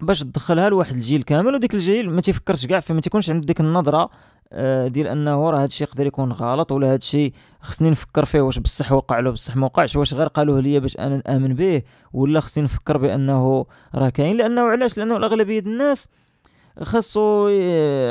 باش 0.02 0.20
تدخلها 0.20 0.68
لواحد 0.68 0.94
الجيل 0.94 1.22
كامل 1.22 1.54
وديك 1.54 1.74
الجيل 1.74 2.10
ما 2.10 2.20
تيفكرش 2.20 2.66
كاع 2.66 2.80
فما 2.80 3.00
تيكونش 3.00 3.30
عنده 3.30 3.46
ديك 3.46 3.60
النظرة 3.60 4.10
آه، 4.52 4.88
ديال 4.88 5.06
أنه 5.06 5.50
راه 5.50 5.62
هادشي 5.62 5.84
يقدر 5.84 6.06
يكون 6.06 6.32
غلط 6.32 6.72
ولا 6.72 6.92
هادشي 6.92 7.32
خصني 7.60 7.90
نفكر 7.90 8.24
فيه 8.24 8.40
واش 8.40 8.58
بصح 8.58 8.92
وقع 8.92 9.20
له 9.20 9.30
بصح 9.30 9.56
ما 9.56 9.66
وقعش. 9.66 9.96
واش 9.96 10.14
غير 10.14 10.26
قالوه 10.26 10.60
ليا 10.60 10.78
باش 10.78 10.96
أنا 10.98 11.22
نآمن 11.26 11.54
به 11.54 11.82
ولا 12.12 12.40
خصني 12.40 12.64
نفكر 12.64 12.96
بأنه 12.98 13.66
راه 13.94 14.08
كاين؟ 14.08 14.36
لأنه 14.36 14.60
علاش؟ 14.60 14.98
لأنه 14.98 15.16
الأغلبية 15.16 15.58
الناس 15.58 16.08
خاصو 16.80 17.48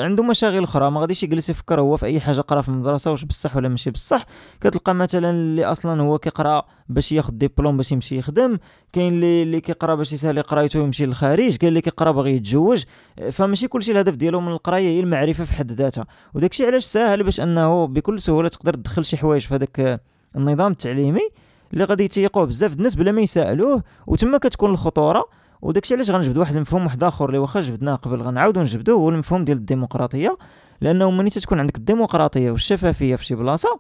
عنده 0.04 0.24
مشاغل 0.24 0.64
أخرى 0.64 0.92
ما 0.92 1.02
غاديش 1.02 1.24
يجلس 1.24 1.50
يفكر 1.50 1.82
هو 1.82 1.98
في 1.98 2.06
أي 2.06 2.20
حاجة 2.20 2.42
قرا 2.42 2.62
في 2.62 2.70
المدرسة 2.70 3.12
واش 3.12 3.26
بصح 3.26 3.56
ولا 3.56 3.70
ماشي 3.70 3.92
بصح. 3.92 4.26
كتلقى 4.62 4.96
مثلا 4.96 5.30
اللي 5.30 5.66
أصلا 5.66 6.02
هو 6.02 6.18
كيقرأ 6.18 6.66
باش 6.90 7.12
ياخذ 7.12 7.34
ديبلوم 7.34 7.78
باش 7.78 7.92
يمشي 7.92 8.18
يخدم. 8.18 8.58
كاين 8.94 9.14
اللي 9.14 9.44
اللي 9.44 9.62
كيقرأ 9.62 9.96
باش 9.96 10.14
يسالي 10.14 10.42
قرايته 10.42 10.80
ويمشي 10.80 11.06
للخارج. 11.06 11.56
كاين 11.56 11.70
اللي 11.70 11.82
كيقرأ 11.82 12.12
باغي 12.12 12.36
يتزوج. 12.36 12.84
فماشي 13.32 13.68
كلشي 13.68 13.92
الهدف 13.92 14.16
ديالو 14.16 14.42
من 14.42 14.52
القراية 14.52 14.88
هي 14.88 15.00
المعرفة 15.00 15.44
في 15.44 15.54
حد 15.54 15.72
ذاتها. 15.72 16.06
وداكشي 16.34 16.66
علاش 16.66 16.84
ساهل 16.84 17.24
باش 17.24 17.40
أنه 17.40 17.88
بكل 17.88 18.20
سهولة 18.20 18.50
تقدر 18.50 18.74
تدخل 18.74 19.06
شي 19.06 19.18
حوايج 19.18 19.42
في 19.42 19.56
هذاك 19.56 20.02
النظام 20.36 20.72
التعليمي 20.72 21.30
اللي 21.74 21.84
غادي 21.84 22.04
يتيقوه 22.04 22.46
بزاف. 22.46 22.74
الناس 22.74 22.96
بلا 22.96 23.12
ما 23.12 23.22
يسألوه 23.22 23.84
وتما 24.08 24.38
كتكون 24.38 24.72
الخطورة. 24.72 25.26
وداكشي 25.62 25.94
علاش 25.94 26.10
غنجبد 26.12 26.38
واحد 26.38 26.56
المفهوم 26.56 26.84
واحد 26.84 27.04
آخر 27.04 27.26
اللي 27.26 27.38
واخا 27.38 27.62
جبدناه 27.62 27.96
قبل 27.96 28.22
غنعاودو 28.22 28.62
نجبدوه 28.62 28.96
هو 28.96 29.10
المفهوم 29.10 29.46
ديال 29.46 29.58
الديمقراطية. 29.58 30.38
لأنه 30.82 31.12
ملي 31.12 31.30
تكون 31.30 31.60
عندك 31.60 31.78
الديمقراطية 31.78 32.52
والشفافية 32.52 33.16
في 33.16 33.26
شي 33.26 33.36
بلاصة 33.36 33.78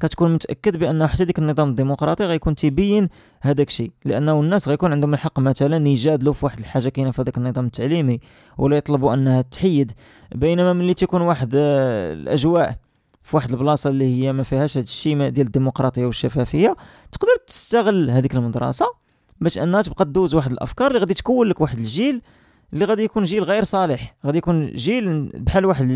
كتكون 0.00 0.34
متأكد 0.34 0.76
بانه 0.76 1.06
حتى 1.06 1.24
ديك 1.24 1.38
النظام 1.38 1.68
الديمقراطي 1.68 2.24
غيكون 2.24 2.54
تيبين 2.54 3.08
هذاك 3.40 3.68
الشيء. 3.68 3.92
لأنه 4.04 4.40
الناس 4.40 4.68
غيكون 4.68 4.92
عندهم 4.92 5.14
الحق 5.14 5.38
مثلا 5.38 5.88
يجادلوا 5.88 6.32
في 6.32 6.44
واحد 6.44 6.58
الحاجة 6.58 6.88
كاينة 6.88 7.10
في 7.10 7.22
هذاك 7.22 7.38
النظام 7.38 7.66
التعليمي 7.66 8.20
ولا 8.58 8.76
يطلبوا 8.76 9.14
أنها 9.14 9.42
تحيد. 9.42 9.92
بينما 10.34 10.72
ملي 10.72 10.94
تكون 10.94 11.22
واحد 11.22 11.52
آه، 11.54 12.12
الأجواء 12.12 12.76
في 13.22 13.36
واحد 13.36 13.50
البلاصة 13.50 13.90
اللي 13.90 14.22
هي 14.22 14.32
ما 14.32 14.42
فيهاش 14.42 14.76
هذا 14.76 14.84
الشيء 14.84 15.28
ديال 15.28 15.46
الديمقراطية 15.46 16.06
والشفافية 16.06 16.76
تقدر 17.12 17.36
تستغل 17.46 18.10
هذيك 18.10 18.34
المدرسة. 18.34 18.86
باش 19.40 19.58
أنها 19.58 19.82
تبقى 19.82 20.04
تدوز 20.04 20.34
واحد 20.34 20.52
الأفكار 20.52 20.88
اللي 20.88 20.98
غادي 20.98 21.14
تكون 21.14 21.48
لك 21.48 21.60
واحد 21.60 21.78
الجيل 21.78 22.22
اللي 22.72 22.84
غادي 22.84 23.04
يكون 23.04 23.24
جيل 23.24 23.44
غير 23.44 23.64
صالح. 23.64 24.14
غادي 24.26 24.38
يكون 24.38 24.72
جيل 24.72 25.28
بحال 25.34 25.66
واحد 25.66 25.86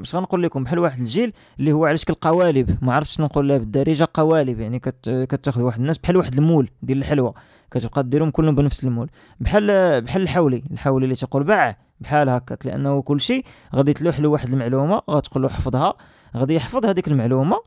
باش 0.00 0.14
غنقول 0.14 0.42
لكم 0.42 0.64
بحال 0.64 0.78
واحد 0.78 0.98
الجيل 0.98 1.32
اللي 1.60 1.72
هو 1.72 1.86
على 1.86 1.96
شكل 1.96 2.14
قوالب 2.14 2.78
ما 2.82 2.94
عرفتش 2.94 3.14
شنو 3.14 3.26
نقول 3.26 3.48
لها 3.48 3.58
بالدارجه 3.58 4.08
قوالب 4.14 4.60
يعني 4.60 4.78
كت... 4.78 5.26
كتاخذ 5.30 5.62
واحد 5.62 5.80
الناس 5.80 5.98
بحال 5.98 6.16
واحد 6.16 6.34
المول 6.34 6.70
ديال 6.82 6.98
الحلوى. 6.98 7.32
كتبقى 7.70 8.02
ديرهم 8.04 8.30
كلهم 8.30 8.54
بنفس 8.54 8.84
المول. 8.84 9.10
بحال 9.40 10.00
بحال 10.00 10.22
الحولي. 10.22 10.62
الحولي 10.70 11.04
اللي 11.04 11.14
تقول 11.14 11.44
باع 11.44 11.76
بحال 12.00 12.28
هكاك. 12.28 12.66
لأنه 12.66 13.02
كل 13.02 13.20
شيء 13.20 13.44
غادي 13.74 13.92
تلوح 13.92 14.20
له 14.20 14.28
واحد 14.28 14.48
المعلومة 14.48 15.02
غتقول 15.10 15.42
له 15.42 15.48
حفظها. 15.48 15.94
غادي 16.36 16.54
يحفظ 16.54 16.86
هذيك 16.86 17.08
المعلومة. 17.08 17.60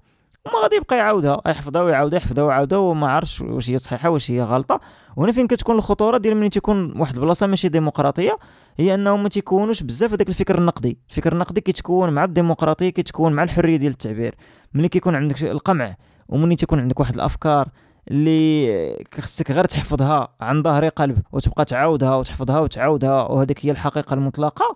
وما 0.47 0.59
غادي 0.63 0.75
يبقى 0.75 0.97
يعاودها. 0.97 1.41
يحفظها 1.47 1.81
ويعاودها 1.81 2.17
يحفظها 2.17 2.43
ويعاودها 2.43 2.79
وما 2.79 3.09
عارفش 3.09 3.41
واش 3.41 3.69
هي 3.69 3.77
صحيحة 3.77 4.09
واش 4.09 4.31
هي 4.31 4.43
غلطة. 4.43 4.79
وهنا 5.15 5.31
فين 5.31 5.47
كتكون 5.47 5.75
الخطورة 5.75 6.17
ديال 6.17 6.37
ملي 6.37 6.49
تيكون 6.49 6.99
واحد 6.99 7.15
البلاصة 7.15 7.47
ماشي 7.47 7.69
ديمقراطية 7.69 8.37
هي 8.77 8.93
انه 8.93 9.17
ما 9.17 9.29
تيكونوش 9.29 9.83
بزاف 9.83 10.13
هذاك 10.13 10.29
الفكر 10.29 10.57
النقدي. 10.57 10.97
الفكر 11.09 11.33
النقدي 11.33 11.61
كيتكون 11.61 12.09
مع 12.09 12.23
الديمقراطية 12.23 12.89
كيتكون 12.89 13.33
مع 13.33 13.43
الحرية 13.43 13.77
ديال 13.77 13.91
التعبير. 13.91 14.35
ملي 14.73 14.89
كيكون 14.89 15.15
عندك 15.15 15.43
القمع 15.43 15.95
وملي 16.29 16.55
تيكون 16.55 16.79
عندك 16.79 16.99
واحد 16.99 17.15
الأفكار 17.15 17.67
اللي 18.11 19.05
خصك 19.13 19.51
غير 19.51 19.65
تحفظها 19.65 20.27
عن 20.41 20.63
ظهر 20.63 20.87
قلب 20.87 21.17
وتبقى 21.31 21.65
تعاودها 21.65 22.15
وتحفظها 22.15 22.59
وتعاودها 22.59 23.21
وهذيك 23.23 23.65
هي 23.65 23.71
الحقيقة 23.71 24.13
المطلقة 24.13 24.75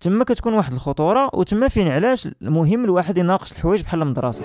تما 0.00 0.24
كتكون 0.24 0.54
واحد 0.54 0.72
الخطورة 0.72 1.30
وتما 1.34 1.68
فين 1.68 1.88
علاش 1.88 2.28
المهم 2.42 2.84
الواحد 2.84 3.18
يناقش 3.18 3.52
الحوايج 3.52 3.82
بحال 3.82 4.02
المدرسة. 4.02 4.44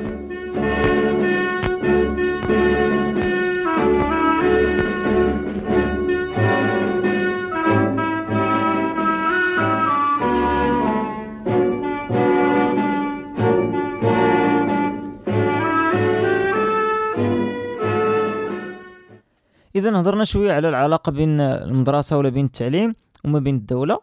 إذا 19.86 20.00
هضرنا 20.00 20.24
شوية 20.24 20.54
على 20.54 20.70
العلاقة 20.70 21.12
بين 21.12 21.40
المدرسة 21.40 22.18
ولا 22.18 22.30
بين 22.30 22.46
التعليم 22.46 22.96
وما 23.26 23.40
بين 23.40 23.56
الدولة. 23.56 24.00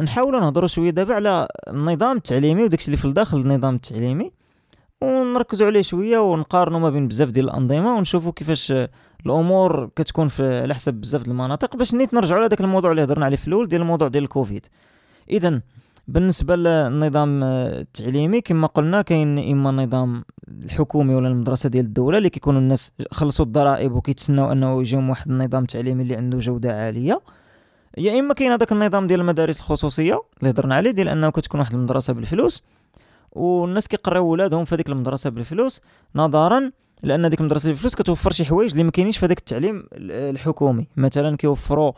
نحاولوا 0.00 0.40
نهضروا 0.40 0.68
شوية 0.68 0.90
دابا 0.90 1.14
على 1.14 1.48
النظام 1.68 2.16
التعليمي 2.16 2.64
وداكشي 2.64 2.86
اللي 2.86 2.96
في 2.96 3.04
الداخل 3.04 3.38
النظام 3.38 3.74
التعليمي. 3.74 4.32
ونركزوا 5.02 5.66
عليه 5.66 5.82
شوية 5.82 6.18
ونقارنوا 6.18 6.80
ما 6.80 6.90
بين 6.90 7.08
بزاف 7.08 7.28
ديال 7.28 7.44
الأنظمة 7.44 7.96
ونشوفوا 7.96 8.32
كيفاش 8.32 8.72
الأمور 9.26 9.90
كتكون 9.96 10.28
في 10.28 10.60
على 10.60 10.74
حسب 10.74 10.94
بزاف 10.94 11.28
المناطق 11.28 11.76
باش 11.76 11.94
نيت 11.94 12.14
نرجعوا 12.14 12.40
لهذاك 12.40 12.60
الموضوع 12.60 12.90
اللي 12.90 13.04
هضرنا 13.04 13.24
عليه 13.24 13.36
في 13.36 13.48
الأول 13.48 13.68
ديال 13.68 13.80
الموضوع 13.80 14.08
ديال 14.08 14.24
الكوفيد. 14.24 14.66
اذا 15.30 15.60
بالنسبة 16.08 16.56
للنظام 16.56 17.42
التعليمي 17.44 18.40
كما 18.40 18.66
قلنا 18.66 19.02
كاين 19.02 19.50
إما 19.52 19.70
النظام 19.70 20.24
الحكومي 20.48 21.14
ولا 21.14 21.28
المدرسة 21.28 21.68
ديال 21.68 21.84
الدولة 21.84 22.18
اللي 22.18 22.30
كيكونوا 22.30 22.60
الناس 22.60 22.92
خلصوا 23.10 23.44
الضرائب 23.44 23.92
وكيتسناو 23.92 24.52
أنه 24.52 24.80
يجيهم 24.80 25.10
واحد 25.10 25.30
النظام 25.30 25.62
التعليمي 25.62 26.02
اللي 26.02 26.16
عنده 26.16 26.38
جودة 26.38 26.84
عالية. 26.84 27.20
يا 27.98 28.18
إما 28.20 28.34
كاين 28.34 28.52
هذاك 28.52 28.72
النظام 28.72 29.06
ديال 29.06 29.20
المدارس 29.20 29.58
الخصوصية 29.58 30.22
اللي 30.38 30.50
هضرنا 30.50 30.74
عليه 30.74 30.90
ديال 30.90 31.08
أنه 31.08 31.30
كتكون 31.30 31.60
واحد 31.60 31.74
المدرسة 31.74 32.12
بالفلوس 32.12 32.64
والناس 33.32 33.88
كيقراو 33.88 34.26
ولادهم 34.26 34.64
في 34.64 34.74
هذيك 34.74 34.88
المدرسة 34.88 35.30
بالفلوس 35.30 35.80
نظرا 36.14 36.70
لأن 37.02 37.28
ديك 37.30 37.40
المدرسة 37.40 37.68
بالفلوس 37.68 37.94
كتوفر 37.94 38.32
شي 38.32 38.44
حوايج 38.44 38.70
اللي 38.70 38.84
ما 38.84 38.90
كاينينش 38.90 39.18
في 39.18 39.26
هذاك 39.26 39.38
التعليم 39.38 39.84
الحكومي. 39.92 40.86
مثلا 40.96 41.36
كيوفروا 41.36 41.92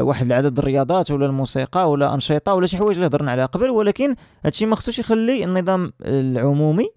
واحد 0.00 0.26
العدد 0.26 0.58
الرياضات 0.58 1.10
ولا 1.10 1.26
الموسيقى 1.26 1.90
ولا 1.90 2.14
أنشطة 2.14 2.54
ولا 2.54 2.66
شي 2.66 2.76
حوايج 2.76 2.96
اللي 2.96 3.06
هضرنا 3.06 3.30
عليها 3.30 3.46
قبل 3.46 3.70
ولكن 3.70 4.14
هادشي 4.44 4.66
ما 4.66 4.76
خصوش 4.76 4.98
يخلي 4.98 5.44
النظام 5.44 5.92
العمومي 6.02 6.88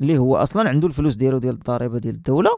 اللي 0.00 0.18
هو 0.18 0.36
أصلا 0.36 0.68
عنده 0.68 0.86
الفلوس 0.86 1.16
ديالو 1.16 1.38
ديال 1.38 1.54
الضريبة 1.54 1.98
ديال 1.98 2.14
الدولة 2.14 2.50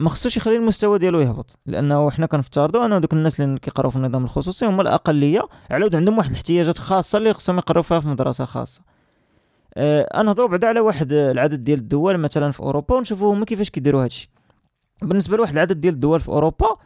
ما 0.00 0.10
خصوش 0.10 0.36
يخلي 0.36 0.56
المستوى 0.56 0.98
ديالو 0.98 1.20
يهبط 1.20 1.58
لأنه 1.66 2.10
حنا 2.10 2.26
كنفترضوا 2.26 2.86
ان 2.86 3.00
دوك 3.00 3.12
الناس 3.12 3.40
اللي 3.40 3.58
كيقراو 3.58 3.90
في 3.90 3.96
النظام 3.96 4.24
الخصوصي 4.24 4.66
هما 4.66 4.82
الأقلية 4.82 5.48
على 5.70 5.90
عندهم 5.94 6.18
واحد 6.18 6.30
الاحتياجات 6.30 6.78
خاصة 6.78 7.18
اللي 7.18 7.34
خصهم 7.34 7.58
يقراو 7.58 7.82
فيها 7.82 8.00
في 8.00 8.08
مدرسة 8.08 8.44
خاصة. 8.44 8.82
آه 9.74 10.22
نهضروا 10.22 10.48
بعدا 10.48 10.68
على 10.68 10.80
واحد 10.80 11.12
العدد 11.12 11.64
ديال 11.64 11.78
الدول 11.78 12.18
مثلا 12.18 12.50
في 12.52 12.60
أوروبا 12.60 12.94
ونشوفوا 12.94 13.34
هما 13.34 13.44
كيفاش 13.44 13.70
كيديروا 13.70 14.04
هادشي. 14.04 14.30
بالنسبة 15.02 15.36
لواحد 15.36 15.52
العدد 15.52 15.80
ديال 15.80 15.94
الدول 15.94 16.20
في 16.20 16.28
أوروبا 16.28 16.76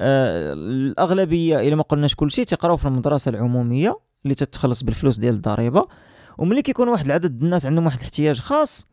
آه 0.00 0.52
الأغلبية 0.52 1.60
الا 1.68 1.76
ما 1.76 1.82
قلناش 1.82 2.14
كلشي 2.14 2.44
تيقراو 2.44 2.76
في 2.76 2.84
المدرسة 2.84 3.28
العمومية 3.28 3.98
اللي 4.24 4.34
تتخلص 4.34 4.82
بالفلوس 4.82 5.18
ديال 5.18 5.34
الضريبة. 5.34 5.88
وملي 6.38 6.62
كيكون 6.62 6.88
واحد 6.88 7.06
العدد 7.06 7.42
الناس 7.42 7.66
عندهم 7.66 7.84
واحد 7.84 7.98
الاحتياج 7.98 8.40
خاص 8.40 8.86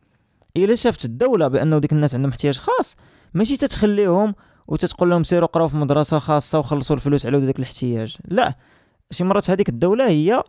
إلا 0.56 0.74
شافت 0.74 1.04
الدولة 1.04 1.48
بأنه 1.48 1.78
ديك 1.78 1.92
الناس 1.92 2.14
عندهم 2.14 2.30
احتياج 2.30 2.58
خاص 2.58 2.96
ماشي 3.34 3.56
تتخليهم 3.56 4.34
وتتقول 4.68 5.10
لهم 5.10 5.22
سيروا 5.22 5.48
قراو 5.48 5.68
في 5.68 5.76
مدرسة 5.76 6.18
خاصة 6.18 6.58
وخلصوا 6.58 6.96
الفلوس 6.96 7.26
على 7.26 7.38
ذاك 7.38 7.58
الاحتياج. 7.58 8.16
لا 8.24 8.54
شي 9.10 9.24
مرات 9.24 9.50
هذيك 9.50 9.68
الدولة 9.68 10.08
هي 10.08 10.42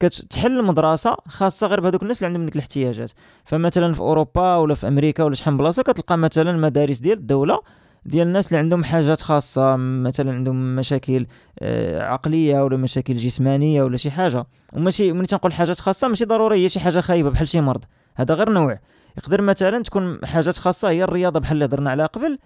كتحل 0.00 0.64
مدرسه 0.64 1.16
خاصة 1.28 1.66
غير 1.66 1.80
بهذوك 1.80 2.02
الناس 2.02 2.18
اللي 2.18 2.26
عندهم 2.26 2.44
ديك 2.44 2.54
الاحتياجات. 2.54 3.10
فمثلا 3.44 3.92
في 3.92 4.00
أوروبا 4.00 4.56
ولا 4.56 4.74
في 4.74 4.88
أمريكا 4.88 5.24
ولا 5.24 5.34
شحال 5.34 5.54
من 5.54 5.58
بلاصة 5.58 5.82
كتلقى 5.82 6.18
مثلا 6.18 6.52
مدارس 6.52 6.98
ديال 6.98 7.18
الدولة 7.18 7.60
ديال 8.06 8.26
الناس 8.26 8.48
اللي 8.48 8.58
عندهم 8.58 8.84
حاجات 8.84 9.22
خاصة 9.22 9.76
مثلا 9.76 10.32
عندهم 10.32 10.76
مشاكل 10.76 11.26
آه، 11.58 12.02
عقلية 12.02 12.64
ولا 12.64 12.76
مشاكل 12.76 13.16
جسمانية 13.16 13.82
ولا 13.82 13.96
شي 13.96 14.10
حاجة. 14.10 14.46
وماشي 14.72 15.12
ملي 15.12 15.26
تنقول 15.26 15.52
حاجات 15.52 15.80
خاصة 15.80 16.08
ماشي 16.08 16.24
ضروري 16.24 16.64
هي 16.64 16.68
شي 16.68 16.80
حاجة 16.80 17.00
خايبة 17.00 17.30
بحال 17.30 17.48
شي 17.48 17.60
مرض. 17.60 17.84
هذا 18.16 18.34
غير 18.34 18.50
نوع. 18.50 18.78
يقدر 19.18 19.42
مثلا 19.42 19.82
تكون 19.82 20.26
حاجات 20.26 20.56
خاصة 20.56 20.88
هي 20.88 21.04
الرياضة 21.04 21.40
بحال 21.40 21.52
اللي 21.52 21.64
هضرنا 21.64 21.90
عليها 21.90 22.06
قبل. 22.06 22.38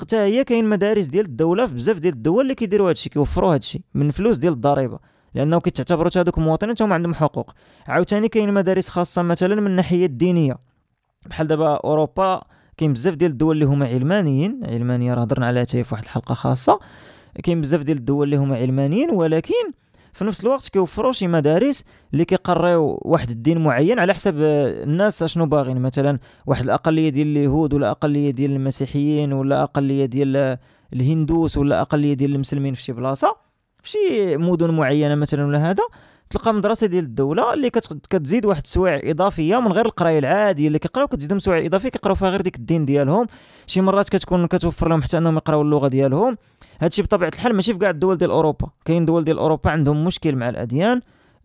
حتى 0.00 0.16
هي 0.16 0.44
كاين 0.44 0.64
مدارس 0.64 1.06
ديال 1.06 1.24
الدولة 1.24 1.66
في 1.66 1.74
بزاف 1.74 1.98
ديال 1.98 2.14
الدول 2.14 2.42
اللي 2.42 2.54
كيديروا 2.54 2.86
هذا 2.86 2.92
الشيء 2.92 3.12
كيوفروا 3.12 3.50
هذا 3.50 3.58
الشيء 3.58 3.80
من 3.94 4.10
فلوس 4.10 4.38
ديال 4.38 4.52
الضريبة. 4.52 4.98
لأنه 5.34 5.60
كيتعتبروا 5.60 6.10
هذوك 6.16 6.38
المواطنين 6.38 6.74
هم 6.80 6.92
عندهم 6.92 7.14
حقوق. 7.14 7.50
عاوتاني 7.86 8.28
كاين 8.28 8.54
مدارس 8.54 8.88
خاصة 8.88 9.22
مثلا 9.22 9.54
من 9.54 9.66
الناحية 9.66 10.06
الدينية. 10.06 10.58
بحال 11.26 11.46
دابا 11.46 11.76
أوروبا 11.76 12.42
كاين 12.80 12.92
بزاف 12.92 13.14
ديال 13.14 13.30
الدول 13.30 13.54
اللي 13.54 13.64
هما 13.64 13.86
علمانيين 13.86 14.60
علمانية 14.64 15.14
راه 15.14 15.22
هضرنا 15.22 15.46
عليها 15.46 15.64
في 15.64 15.84
واحد 15.92 16.04
الحلقة 16.04 16.34
خاصة. 16.34 16.80
كاين 17.44 17.60
بزاف 17.60 17.82
ديال 17.82 17.96
الدول 17.98 18.24
اللي 18.24 18.36
هما 18.36 18.56
علمانيين 18.56 19.10
ولكن 19.10 19.54
في 20.12 20.24
نفس 20.24 20.44
الوقت 20.44 20.68
كيوفروا 20.68 21.12
شي 21.12 21.26
مدارس 21.26 21.84
اللي 22.12 22.24
كيقريو 22.24 22.98
واحد 23.02 23.30
الدين 23.30 23.58
معين 23.58 23.98
على 23.98 24.14
حسب 24.14 24.34
الناس 24.38 25.22
اشنو 25.22 25.46
باغين 25.46 25.80
مثلا 25.80 26.18
واحد 26.46 26.64
الأقلية 26.64 27.08
ديال 27.08 27.26
اليهود 27.26 27.74
ولا 27.74 27.90
أقلية 27.90 28.30
ديال 28.30 28.50
المسيحيين 28.50 29.32
ولا 29.32 29.62
أقلية 29.62 30.06
ديال 30.06 30.58
الهندوس 30.92 31.58
ولا 31.58 31.80
أقلية 31.80 32.14
ديال 32.14 32.34
المسلمين 32.34 32.74
في 32.74 32.82
شي 32.82 32.92
بلاصة 32.92 33.36
في 33.82 33.90
شي 33.90 34.36
مدن 34.36 34.70
معينة 34.70 35.14
مثلا 35.14 35.46
ولا 35.46 35.70
هذا. 35.70 35.84
تلقى 36.30 36.54
مدرسة 36.54 36.86
ديال 36.86 37.04
الدولة 37.04 37.54
اللي 37.54 37.70
كتزيد 38.10 38.46
واحد 38.46 38.62
السوايع 38.64 39.00
إضافية 39.04 39.60
من 39.60 39.72
غير 39.72 39.86
القراية 39.86 40.18
العادية 40.18 40.66
اللي 40.66 40.78
كيقراو 40.78 41.06
كتزيدهم 41.06 41.38
سوايع 41.38 41.66
إضافية 41.66 41.88
كيقراو 41.88 42.14
فيها 42.14 42.28
غير 42.28 42.40
ديك 42.40 42.56
الدين 42.56 42.84
ديالهم. 42.84 43.26
شي 43.66 43.80
مرات 43.80 44.08
كتكون 44.08 44.46
كتوفر 44.46 44.88
لهم 44.88 45.02
حتى 45.02 45.18
أنهم 45.18 45.36
يقراو 45.36 45.62
اللغة 45.62 45.88
ديالهم. 45.88 46.36
هادشي 46.80 47.02
بطبيعة 47.02 47.30
الحال 47.34 47.54
ماشي 47.54 47.72
في 47.72 47.78
كاع 47.78 47.90
الدول 47.90 48.16
ديال 48.16 48.30
أوروبا. 48.30 48.68
كاين 48.84 49.04
دول 49.04 49.24
ديال 49.24 49.38
أوروبا 49.38 49.70
عندهم 49.70 50.04
مشكل 50.04 50.36
مع 50.36 50.48
الأديان. 50.48 51.00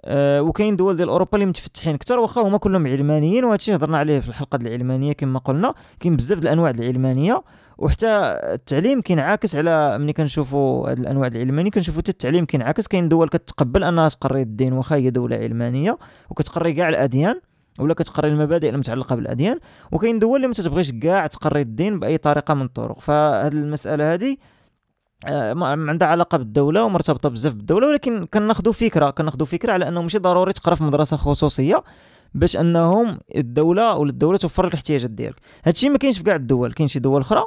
أه 0.07 0.41
وكاين 0.41 0.75
دول 0.75 0.95
ديال 0.95 1.09
أوروبا 1.09 1.31
اللي 1.33 1.45
متفتحين 1.45 1.95
أكثر 1.95 2.19
واخا 2.19 2.41
هما 2.41 2.57
كلهم 2.57 2.87
علمانيين 2.87 3.43
وهادشي 3.43 3.75
هضرنا 3.75 3.97
عليه 3.97 4.19
في 4.19 4.29
الحلقة 4.29 4.57
ديال 4.57 4.73
العلمانية 4.73 5.13
كما 5.13 5.39
قلنا. 5.39 5.73
كاين 5.99 6.15
بزاف 6.15 6.39
ديال 6.39 6.47
الأنواع 6.47 6.69
العلمانية 6.69 7.43
وحتى 7.77 8.07
التعليم 8.53 9.01
كينعكس 9.01 9.55
على 9.55 9.97
ملي 9.97 10.13
كنشوفوا 10.13 10.89
هاد 10.89 10.99
الأنواع 10.99 11.27
العلمانية. 11.27 11.71
كنشوفوا 11.71 12.01
حتى 12.01 12.11
التعليم 12.11 12.45
كينعكس 12.45 12.87
كاين 12.87 13.09
دول 13.09 13.29
كتقبل 13.29 13.83
أنها 13.83 14.09
تقري 14.09 14.41
الدين 14.41 14.73
واخا 14.73 14.95
هي 14.95 15.09
دولة 15.09 15.35
علمانية 15.35 15.97
وكتقري 16.29 16.73
كاع 16.73 16.89
الأديان 16.89 17.41
ولا 17.79 17.93
كتقري 17.93 18.27
المبادئ 18.27 18.69
المتعلقة 18.69 19.15
بالأديان. 19.15 19.59
وكاين 19.91 20.19
دول 20.19 20.35
اللي 20.35 20.47
ما 20.47 20.53
تتبغيش 20.53 20.91
كاع 20.91 21.27
تقري 21.27 21.61
الدين 21.61 21.99
بأي 21.99 22.17
طريقة 22.17 22.53
من 22.53 22.65
الطرق. 22.65 22.99
فهاد 22.99 23.53
المسألة 23.53 24.13
هذه 24.13 24.37
عندها 25.23 26.07
علاقة 26.07 26.37
بالدولة 26.37 26.83
ومرتبطة 26.83 27.29
بزاف 27.29 27.53
بالدولة 27.53 27.87
ولكن 27.87 28.25
كناخذوا 28.25 28.73
فكرة 28.73 29.09
كناخذوا 29.09 29.45
فكرة 29.45 29.73
على 29.73 29.87
أنه 29.87 30.01
ماشي 30.01 30.17
ضروري 30.17 30.53
تقرا 30.53 30.75
في 30.75 30.83
مدرسة 30.83 31.17
خصوصية 31.17 31.83
باش 32.33 32.57
أنهم 32.57 33.19
الدولة 33.35 33.95
ولا 33.95 34.09
الدولة 34.09 34.37
توفر 34.37 34.65
لك 34.65 34.71
الاحتياجات 34.73 35.09
ديالك. 35.09 35.35
هادشي 35.65 35.89
ما 35.89 35.97
كاينش 35.97 36.17
في 36.17 36.23
كاع 36.23 36.35
الدول 36.35 36.73
كاين 36.73 36.87
شي 36.87 36.99
دول 36.99 37.21
أخرى 37.21 37.43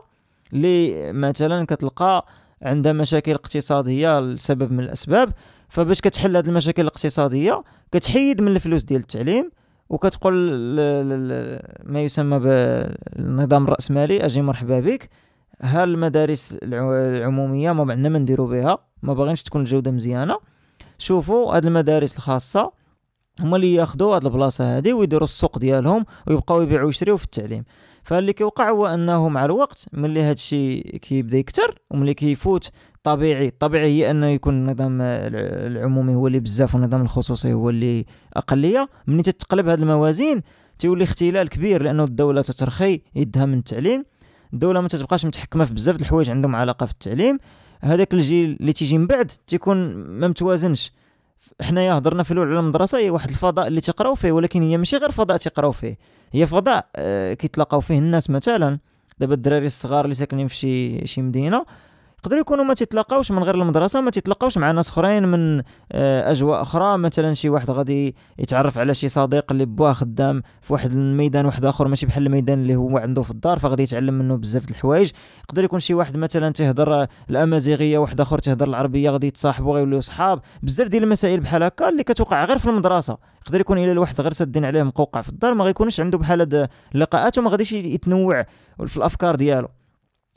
اللي 0.52 1.12
مثلا 1.12 1.66
كتلقى 1.66 2.26
عندها 2.62 2.92
مشاكل 2.92 3.32
اقتصادية 3.32 4.20
لسبب 4.20 4.72
من 4.72 4.80
الأسباب 4.80 5.32
فباش 5.68 6.00
كتحل 6.00 6.37
هذه 6.37 6.48
المشاكل 6.48 6.82
الاقتصادية 6.82 7.62
كتحيد 7.92 8.42
من 8.42 8.48
الفلوس 8.48 8.84
ديال 8.84 9.00
التعليم 9.00 9.50
وكتقول 9.88 10.34
ما 11.84 12.00
يسمى 12.02 12.38
بالنظام 12.38 13.64
الرأسمالي 13.64 14.25
أجي 14.25 14.43
مرحبا 14.43 14.80
بك. 14.80 15.10
ها 15.62 15.84
المدارس 15.84 16.58
العمومية 16.62 17.73
ما 17.73 17.92
عندنا 17.92 18.08
ما 18.08 18.18
نديرو 18.18 18.47
بها 18.47 18.78
ما 19.02 19.14
باغينش 19.14 19.42
تكون 19.42 19.60
الجودة 19.60 19.90
مزيانة. 19.90 20.38
شوفوا 20.99 21.56
هاد 21.56 21.66
المدارس 21.66 22.16
الخاصة 22.16 22.73
هما 23.40 23.56
اللي 23.56 23.75
ياخذوا 23.75 24.16
هاد 24.16 24.25
البلاصة 24.25 24.76
هادي 24.76 24.92
ويديروا 24.92 25.25
السوق 25.25 25.58
ديالهم 25.58 26.04
ويبقاو 26.26 26.62
يبيعوا 26.62 26.86
ويشريو 26.86 27.16
في 27.16 27.25
التعليم. 27.25 27.64
فاللي 28.02 28.32
كيوقع 28.32 28.71
هو 28.71 28.86
أنه 28.86 29.28
مع 29.28 29.44
الوقت 29.44 29.86
ملي 29.92 30.23
هاد 30.23 30.34
الشيء 30.34 30.97
كيبدا 30.97 31.38
يكثر 31.38 31.78
وملي 31.90 32.14
كيفوت 32.14 32.71
طبيعي 33.02 33.49
الطبيعي 33.49 33.88
هي 33.88 34.10
أنه 34.10 34.26
يكون 34.26 34.54
النظام 34.54 34.99
العمومي 35.00 36.14
هو 36.14 36.26
اللي 36.26 36.40
بزاف 36.40 36.75
والنظام 36.75 37.02
الخصوصي 37.02 37.52
هو 37.52 37.71
اللي 37.71 38.04
أقلية. 38.34 38.88
ملي 39.06 39.23
تتقلب 39.23 39.68
هاد 39.68 39.80
الموازين 39.80 40.42
تيولي 40.78 41.04
اختلال 41.04 41.49
كبير 41.49 41.82
لأنه 41.82 42.04
الدولة 42.04 42.42
تترخي 42.42 43.00
يدها 43.14 43.47
من 43.47 43.58
التعليم. 43.58 44.04
الدولة 44.52 44.80
ما 44.80 44.89
تتبقاش 44.89 45.26
متحكمه 45.26 45.65
في 45.65 45.75
بزاف 45.75 45.97
الحوايج 45.97 46.30
عندهم 46.30 46.56
علاقه 46.56 46.87
في 46.87 46.93
التعليم. 46.93 47.39
هذاك 47.80 48.15
الجيل 48.15 48.56
اللي 48.61 48.73
تيجي 48.73 48.99
من 48.99 49.06
بعد 49.06 49.32
تيكون 49.47 49.95
ما 49.95 50.28
متوازنش. 50.28 50.93
حنايا 51.63 51.93
هضرنا 51.93 52.23
في 52.23 52.30
الأول 52.32 52.49
على 52.49 52.61
المدرسة 52.61 52.99
هي 52.99 53.11
واحد 53.11 53.30
الفضاء 53.30 53.67
اللي 53.67 53.80
تيقراو 53.80 54.15
فيه 54.15 54.32
ولكن 54.32 54.63
هي 54.63 54.76
ماشي 54.76 54.97
غير 54.97 55.11
فضاء 55.11 55.37
تيقراو 55.37 55.73
فيه. 55.73 55.99
هي 56.32 56.47
فضاء 56.47 56.89
آه 56.97 57.34
كيتلاقاو 57.34 57.80
فيه 57.80 57.99
الناس 57.99 58.30
مثلا. 58.30 58.78
دابا 59.19 59.34
الدراري 59.34 59.67
الصغار 59.67 60.04
اللي 60.04 60.15
ساكنين 60.15 60.47
في 60.47 60.54
شي 60.54 61.06
شي 61.06 61.23
مدينة 61.23 61.65
يقدروا 62.19 62.41
يكونوا 62.41 62.65
ما 62.65 62.75
تيتلاقاوش 62.75 63.31
من 63.31 63.43
غير 63.43 63.54
المدرسة 63.54 64.00
ما 64.00 64.11
تيتلاقاوش 64.11 64.59
مع 64.59 64.71
ناس 64.71 64.89
أخرين 64.89 65.28
من 65.28 65.63
آه، 65.93 66.31
أجواء 66.31 66.63
أخرى. 66.63 66.99
مثلا 66.99 67.35
شي 67.35 67.49
واحد 67.49 67.71
غادي 67.71 68.15
يتعرف 68.39 68.78
على 68.78 68.95
شي 68.95 69.09
صديق 69.09 69.52
اللي 69.52 69.65
بواه 69.65 69.93
خدام 69.93 70.43
في 70.63 70.73
واحد 70.73 70.93
الميدان 70.93 71.47
واحد 71.47 71.65
آخر 71.65 71.89
ماشي 71.89 72.07
بحال 72.07 72.26
الميدان 72.26 72.59
اللي 72.59 72.76
هو 72.76 72.99
عنده 72.99 73.23
في 73.23 73.31
الدار 73.31 73.59
فغادي 73.59 73.83
يتعلم 73.83 74.15
منه 74.15 74.37
بزاف 74.37 74.67
د 74.67 74.71
الحوايج. 74.71 75.11
يقدر 75.49 75.65
يكون 75.65 75.81
شي 75.81 75.95
واحد 75.95 76.17
مثلا 76.17 76.52
تيهضر 76.52 77.07
الأمازيغية 77.31 77.99
واحد 77.99 78.21
آخر 78.21 78.39
تيهضر 78.39 78.69
العربية 78.69 79.11
غادي 79.11 79.26
يتصاحبوا 79.26 79.75
غيوليو 79.75 80.00
صحاب. 80.00 80.41
بزاف 80.63 80.89
ديال 80.89 81.02
المسائل 81.02 81.41
بحال 81.41 81.63
هكا 81.63 81.89
اللي 81.89 82.02
كتوقع 82.02 82.45
غير 82.45 82.59
في 82.59 82.67
المدرسة. 82.67 83.19
يقدر 83.47 83.61
يكون 83.61 83.78
إلا 83.78 83.93
الواحد 83.93 84.21
غير 84.21 84.33
سادين 84.33 84.65
عليه 84.65 84.83
مقوقع 84.83 85.21
في 85.23 85.28
الدار 85.28 85.54
ما 85.54 85.65
غيكونش 85.65 86.00
عنده 86.00 86.19
بحال 86.19 86.41
هاد 86.41 86.69
اللقاءات 86.95 87.39
وما 87.39 87.50
غاديش 87.50 87.73
يتنوع 87.73 88.47
في 88.87 88.97
الأفكار 88.97 89.35
ديالو. 89.37 89.69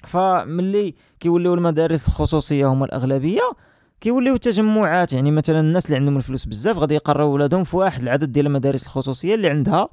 فملي 0.04 0.96
كيوليو 1.20 1.54
المدارس 1.54 2.08
الخصوصية 2.08 2.68
هما 2.68 2.86
الأغلبية 2.86 3.52
كيوليو 4.02 4.38
تجمعات 4.38 5.14
يعني 5.14 5.32
مثلا 5.32 5.60
الناس 5.60 5.86
اللي 5.86 5.98
عندهم 5.98 6.18
الفلوس 6.18 6.46
بزاف 6.46 6.78
غادي 6.78 6.96
يقروا 6.96 7.34
ولادهم 7.34 7.64
في 7.64 7.78
واحد 7.78 8.02
العدد 8.02 8.32
ديال 8.32 8.46
المدارس 8.46 8.84
الخصوصية 8.84 9.36
اللي 9.36 9.50
عندها. 9.50 9.90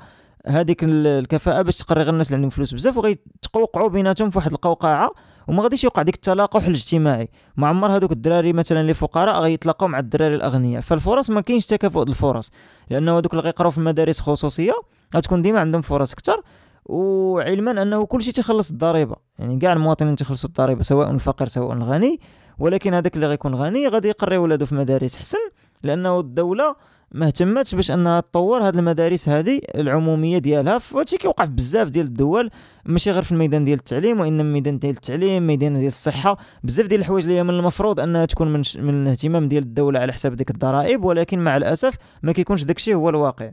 هذيك 0.47 0.85
الكفاءة 0.85 1.63
باش 1.63 1.77
تقري 1.77 2.03
غير 2.03 2.13
الناس 2.13 2.27
اللي 2.27 2.37
عندهم 2.37 2.51
فلوس 2.51 2.75
بزاف 2.75 2.97
وغيتقوقعوا 2.97 3.89
بيناتهم 3.89 4.31
في 4.31 4.39
واحد 4.39 4.53
القوقعة 4.53 5.11
وما 5.49 5.63
غاديش 5.63 5.85
يوقع 5.85 6.03
ديك 6.03 6.15
التلاقح 6.15 6.65
الاجتماعي. 6.65 7.29
ما 7.57 7.67
عمر 7.67 7.97
هذوك 7.97 8.13
الدراري 8.13 8.53
مثلا 8.53 8.81
اللي 8.81 8.95
فقراء 8.95 9.41
غيتلاقاو 9.41 9.89
مع 9.89 9.99
الدراري 9.99 10.35
الأغنياء. 10.35 10.81
فالفرص 10.81 11.31
ما 11.31 11.41
كاينش 11.41 11.67
تكافؤ 11.67 12.03
الفرص 12.03 12.51
لأنه 12.91 13.19
هذوك 13.19 13.33
اللي 13.33 13.43
غيقراو 13.43 13.71
في 13.71 13.79
المدارس 13.79 14.21
خصوصيه 14.21 14.73
غتكون 15.17 15.43
ديما 15.43 15.61
عندهم 15.61 15.83
فرص 15.83 16.13
أكثر. 16.13 16.43
وعلما 16.85 17.83
أنه 17.83 18.07
كل 18.07 18.23
شيء 18.23 18.33
تيخلص 18.33 18.71
الضريبة. 18.71 19.17
يعني 19.39 19.59
كاع 19.59 19.73
المواطنين 19.73 20.17
تيخلصوا 20.17 20.49
الضريبة 20.49 20.83
سواء 20.83 21.11
الفقير 21.11 21.49
سواء 21.49 21.73
الغني. 21.73 22.21
ولكن 22.59 22.95
هذاك 22.95 23.15
اللي 23.15 23.27
غيكون 23.27 23.55
غني 23.55 23.89
غادي 23.89 24.09
يقري 24.09 24.37
ولادو 24.37 24.67
في 24.67 24.75
مدارس 24.75 25.17
حسن 25.17 25.39
لأنه 25.83 26.21
الدولة 26.21 26.77
ما 27.13 27.27
اهتمتش 27.27 27.75
باش 27.75 27.91
أنها 27.91 28.21
تطور 28.21 28.69
هذه 28.69 28.79
المدارس 28.79 29.29
هذه 29.29 29.61
العمومية 29.75 30.39
ديالها. 30.39 30.81
وهادشي 30.93 31.17
كيوقع 31.17 31.45
في 31.45 31.51
بزاف 31.51 31.89
ديال 31.89 32.07
الدول 32.07 32.51
ماشي 32.85 33.11
غير 33.11 33.23
في 33.23 33.33
الميدان 33.33 33.65
ديال 33.65 33.79
التعليم 33.79 34.21
وإنما 34.21 34.53
ميدان 34.53 34.79
ديال 34.79 34.95
التعليم 34.95 35.47
ميدان 35.47 35.73
ديال 35.73 35.87
الصحة. 35.87 36.37
بزاف 36.65 36.87
ديال 36.87 37.01
الحوايج 37.01 37.29
اللي 37.29 37.43
من 37.43 37.51
المفروض 37.51 38.01
أنها 38.01 38.27
تكون 38.27 38.53
من, 38.53 38.63
من 38.79 39.03
الاهتمام 39.03 39.49
ديال 39.49 39.63
الدولة 39.63 40.01
على 40.01 40.13
حساب 40.13 40.37
ديك 40.37 40.51
الضرائب. 40.51 41.05
ولكن 41.05 41.39
مع 41.39 41.57
الأسف 41.57 41.95
ما 42.23 42.33
كيكونش 42.33 42.65
داكشي 42.65 42.95
هو 42.95 43.09
الواقع. 43.09 43.51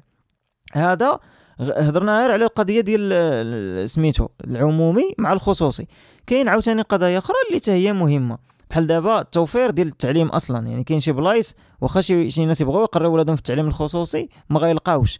هذا 0.73 1.19
هضرنا 1.59 2.19
غير 2.19 2.31
على 2.31 2.45
القضية 2.45 2.81
ديال 2.81 3.89
سميتو 3.89 4.27
العمومي 4.43 5.13
مع 5.17 5.33
الخصوصي. 5.33 5.87
كاين 6.27 6.47
عاوتاني 6.47 6.81
قضايا 6.81 7.17
أخرى 7.17 7.35
اللي 7.47 7.59
حتى 7.59 7.71
هي 7.71 7.93
مهمة. 7.93 8.37
بحال 8.69 8.87
دابا 8.87 9.21
التوفير 9.21 9.69
ديال 9.71 9.87
التعليم 9.87 10.27
أصلا 10.27 10.67
يعني 10.67 10.83
كاين 10.83 10.99
شي 10.99 11.11
بلايص 11.11 11.55
واخا 11.81 12.01
شي 12.01 12.45
ناس 12.45 12.61
يبغيو 12.61 12.83
يقراو 12.83 13.13
ولادهم 13.13 13.35
في 13.35 13.39
التعليم 13.39 13.67
الخصوصي 13.67 14.29
ما 14.49 14.59
غيلقاوش. 14.59 15.19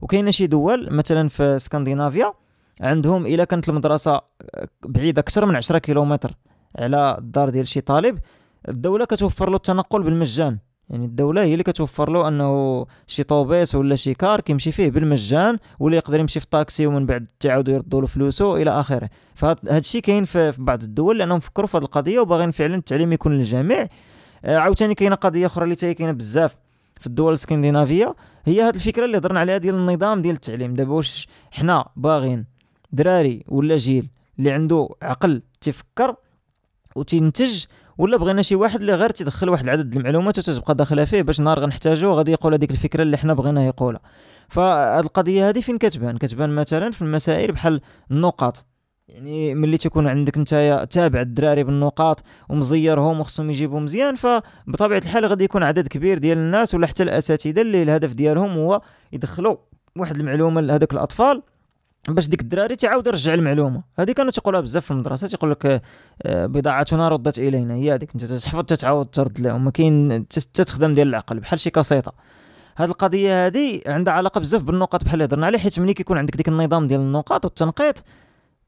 وكاينة 0.00 0.30
شي 0.30 0.46
دول 0.46 0.88
مثلا 0.92 1.28
في 1.28 1.42
اسكندنافيا 1.56 2.32
عندهم 2.80 3.26
إلا 3.26 3.44
كانت 3.44 3.68
المدرسة 3.68 4.20
بعيدة 4.86 5.20
أكثر 5.20 5.46
من 5.46 5.56
10 5.56 5.78
كيلومتر 5.78 6.32
على 6.78 7.16
الدار 7.18 7.50
ديال 7.50 7.68
شي 7.68 7.80
طالب 7.80 8.18
الدولة 8.68 9.04
كتوفر 9.04 9.50
له 9.50 9.56
التنقل 9.56 10.02
بالمجان. 10.02 10.58
يعني 10.90 11.04
الدولة 11.04 11.42
هي 11.42 11.52
اللي 11.52 11.64
كتوفر 11.64 12.10
له 12.10 12.28
أنه 12.28 12.86
شي 13.06 13.22
طوبيس 13.22 13.74
ولا 13.74 13.96
شي 13.96 14.14
كار 14.14 14.40
كيمشي 14.40 14.72
فيه 14.72 14.90
بالمجان 14.90 15.58
ولا 15.78 15.96
يقدر 15.96 16.20
يمشي 16.20 16.40
في 16.40 16.46
طاكسي 16.46 16.86
ومن 16.86 17.06
بعد 17.06 17.26
تعاودوا 17.40 17.74
يردوا 17.74 18.00
له 18.00 18.06
فلوسه 18.06 18.56
إلى 18.56 18.70
آخره. 18.70 19.10
فهذا 19.34 19.78
الشيء 19.78 20.00
كاين 20.00 20.24
في 20.24 20.54
بعض 20.58 20.82
الدول 20.82 21.18
لأنهم 21.18 21.40
فكروا 21.40 21.66
في 21.66 21.76
هذه 21.76 21.82
القضية 21.82 22.20
وباغيين 22.20 22.50
فعلا 22.50 22.74
التعليم 22.74 23.12
يكون 23.12 23.32
للجميع. 23.32 23.88
آه، 24.44 24.56
عاوتاني 24.56 24.94
كاينة 24.94 25.14
قضية 25.14 25.46
أخرى 25.46 25.64
اللي 25.64 25.76
كاينة 25.76 26.12
بزاف 26.12 26.56
في 27.00 27.06
الدول 27.06 27.28
الإسكندنافية 27.28 28.16
هي 28.44 28.62
هذه 28.62 28.74
الفكرة 28.74 29.04
اللي 29.04 29.18
هضرنا 29.18 29.40
عليها 29.40 29.58
ديال 29.58 29.74
النظام 29.74 30.22
ديال 30.22 30.34
التعليم. 30.34 30.74
دابا 30.74 30.92
واش 30.92 31.28
حنا 31.50 31.88
باغيين 31.96 32.44
دراري 32.92 33.44
ولا 33.48 33.76
جيل 33.76 34.08
اللي 34.38 34.50
عنده 34.50 34.88
عقل 35.02 35.42
تفكر 35.60 36.16
وتنتج 36.96 37.64
ولا 37.98 38.16
بغينا 38.16 38.42
شي 38.42 38.54
واحد 38.54 38.80
اللي 38.80 38.94
غير 38.94 39.10
تيدخل 39.10 39.48
واحد 39.48 39.64
العدد 39.64 39.96
المعلومات 39.96 40.38
وتتبقى 40.38 40.74
داخلة 40.74 41.04
فيه 41.04 41.22
باش 41.22 41.40
نهار 41.40 41.60
غنحتاجو 41.60 42.12
غادي 42.12 42.32
يقول 42.32 42.54
هذيك 42.54 42.70
الفكرة 42.70 43.02
اللي 43.02 43.16
حنا 43.16 43.34
بغينا 43.34 43.66
يقولها. 43.66 44.00
فهاد 44.48 45.04
القضية 45.04 45.48
هذه 45.48 45.60
فين 45.60 45.78
كتبان؟ 45.78 46.18
كتبان 46.18 46.50
مثلا 46.50 46.90
في 46.90 47.02
المسائل 47.02 47.52
بحال 47.52 47.80
النقاط. 48.10 48.66
يعني 49.08 49.54
ملي 49.54 49.78
تكون 49.78 50.08
عندك 50.08 50.38
نتايا 50.38 50.84
تابع 50.84 51.20
الدراري 51.20 51.64
بالنقاط 51.64 52.22
ومزيرهم 52.48 53.20
وخصهم 53.20 53.50
يجيبوا 53.50 53.80
مزيان 53.80 54.14
فبطبيعة 54.14 54.98
الحال 54.98 55.26
غادي 55.26 55.44
يكون 55.44 55.62
عدد 55.62 55.88
كبير 55.88 56.18
ديال 56.18 56.38
الناس 56.38 56.74
ولا 56.74 56.86
حتى 56.86 57.02
الأساتذة 57.02 57.60
اللي 57.60 57.82
الهدف 57.82 58.12
ديالهم 58.12 58.50
هو 58.50 58.80
يدخلوا 59.12 59.56
واحد 59.96 60.16
المعلومة 60.16 60.60
لهذوك 60.60 60.92
الأطفال 60.92 61.42
باش 62.08 62.28
ديك 62.28 62.40
الدراري 62.40 62.76
تعاود 62.76 63.06
يرجع 63.06 63.34
المعلومة. 63.34 63.82
هذه 63.98 64.12
كانوا 64.12 64.32
تيقولوها 64.32 64.62
بزاف 64.62 64.84
في 64.84 64.90
المدرسة 64.90 65.28
تيقول 65.28 65.50
لك 65.50 65.82
آه، 66.22 66.46
بضاعتنا 66.46 67.08
ردت 67.08 67.38
إلينا. 67.38 67.74
هي 67.74 67.94
هذيك 67.94 68.10
أنت 68.14 68.24
تحفظ 68.24 68.64
تتعاود 68.64 69.06
ترد 69.06 69.40
لهم. 69.40 69.64
ما 69.64 69.70
كاين 69.70 70.28
تستخدم 70.28 70.94
ديال 70.94 71.08
العقل 71.08 71.40
بحال 71.40 71.60
شي 71.60 71.70
كاسيطة. 71.70 72.12
هذه 72.76 72.88
القضية 72.88 73.46
هذه 73.46 73.80
عندها 73.86 74.14
علاقة 74.14 74.40
بزاف 74.40 74.62
بالنقاط 74.62 75.04
بحال 75.04 75.14
اللي 75.14 75.24
هضرنا 75.24 75.46
عليه 75.46 75.58
حيت 75.58 75.78
ملي 75.80 75.94
كيكون 75.94 76.18
عندك 76.18 76.36
ديك 76.36 76.48
النظام 76.48 76.86
ديال 76.86 77.00
النقاط 77.00 77.44
والتنقيط 77.44 78.04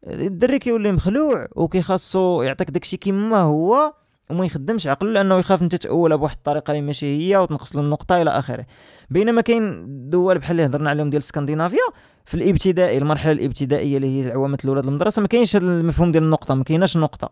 الدري 0.06 0.58
كيولي 0.58 0.92
مخلوع 0.92 1.46
وكيخاصو 1.56 2.42
يعطيك 2.42 2.70
داكشي 2.70 2.96
كيما 2.96 3.40
هو. 3.40 3.92
وما 4.30 4.46
يخدمش 4.46 4.86
عقله 4.86 5.12
لأنه 5.12 5.38
يخاف 5.38 5.62
أنت 5.62 5.74
تاولها 5.74 6.16
بواحد 6.16 6.36
الطريقة 6.36 6.70
اللي 6.70 6.82
ماشي 6.82 7.06
هي 7.06 7.36
وتنقص 7.36 7.76
له 7.76 7.82
النقطة 7.82 8.22
إلى 8.22 8.30
آخره. 8.30 8.66
بينما 9.10 9.40
كاين 9.40 9.84
دول 10.10 10.38
بحال 10.38 10.50
اللي 10.60 10.66
هضرنا 10.66 10.90
عليهم 10.90 11.10
ديال 11.10 11.22
اسكندنافيا 11.22 11.86
في 12.24 12.34
الإبتدائي 12.34 12.98
المرحلة 12.98 13.32
الإبتدائية 13.32 13.96
اللي 13.96 14.24
هي 14.24 14.32
6 14.32 14.38
أعوام 14.38 14.58
الأولى 14.64 14.83
د 14.83 14.86
المدرسة 14.86 15.22
ما 15.22 15.28
كاينش 15.28 15.56
هذا 15.56 15.66
المفهوم 15.66 16.10
ديال 16.10 16.22
النقطة 16.22 16.54
ما 16.54 16.64
كايناش 16.64 16.96
النقطه 16.96 17.30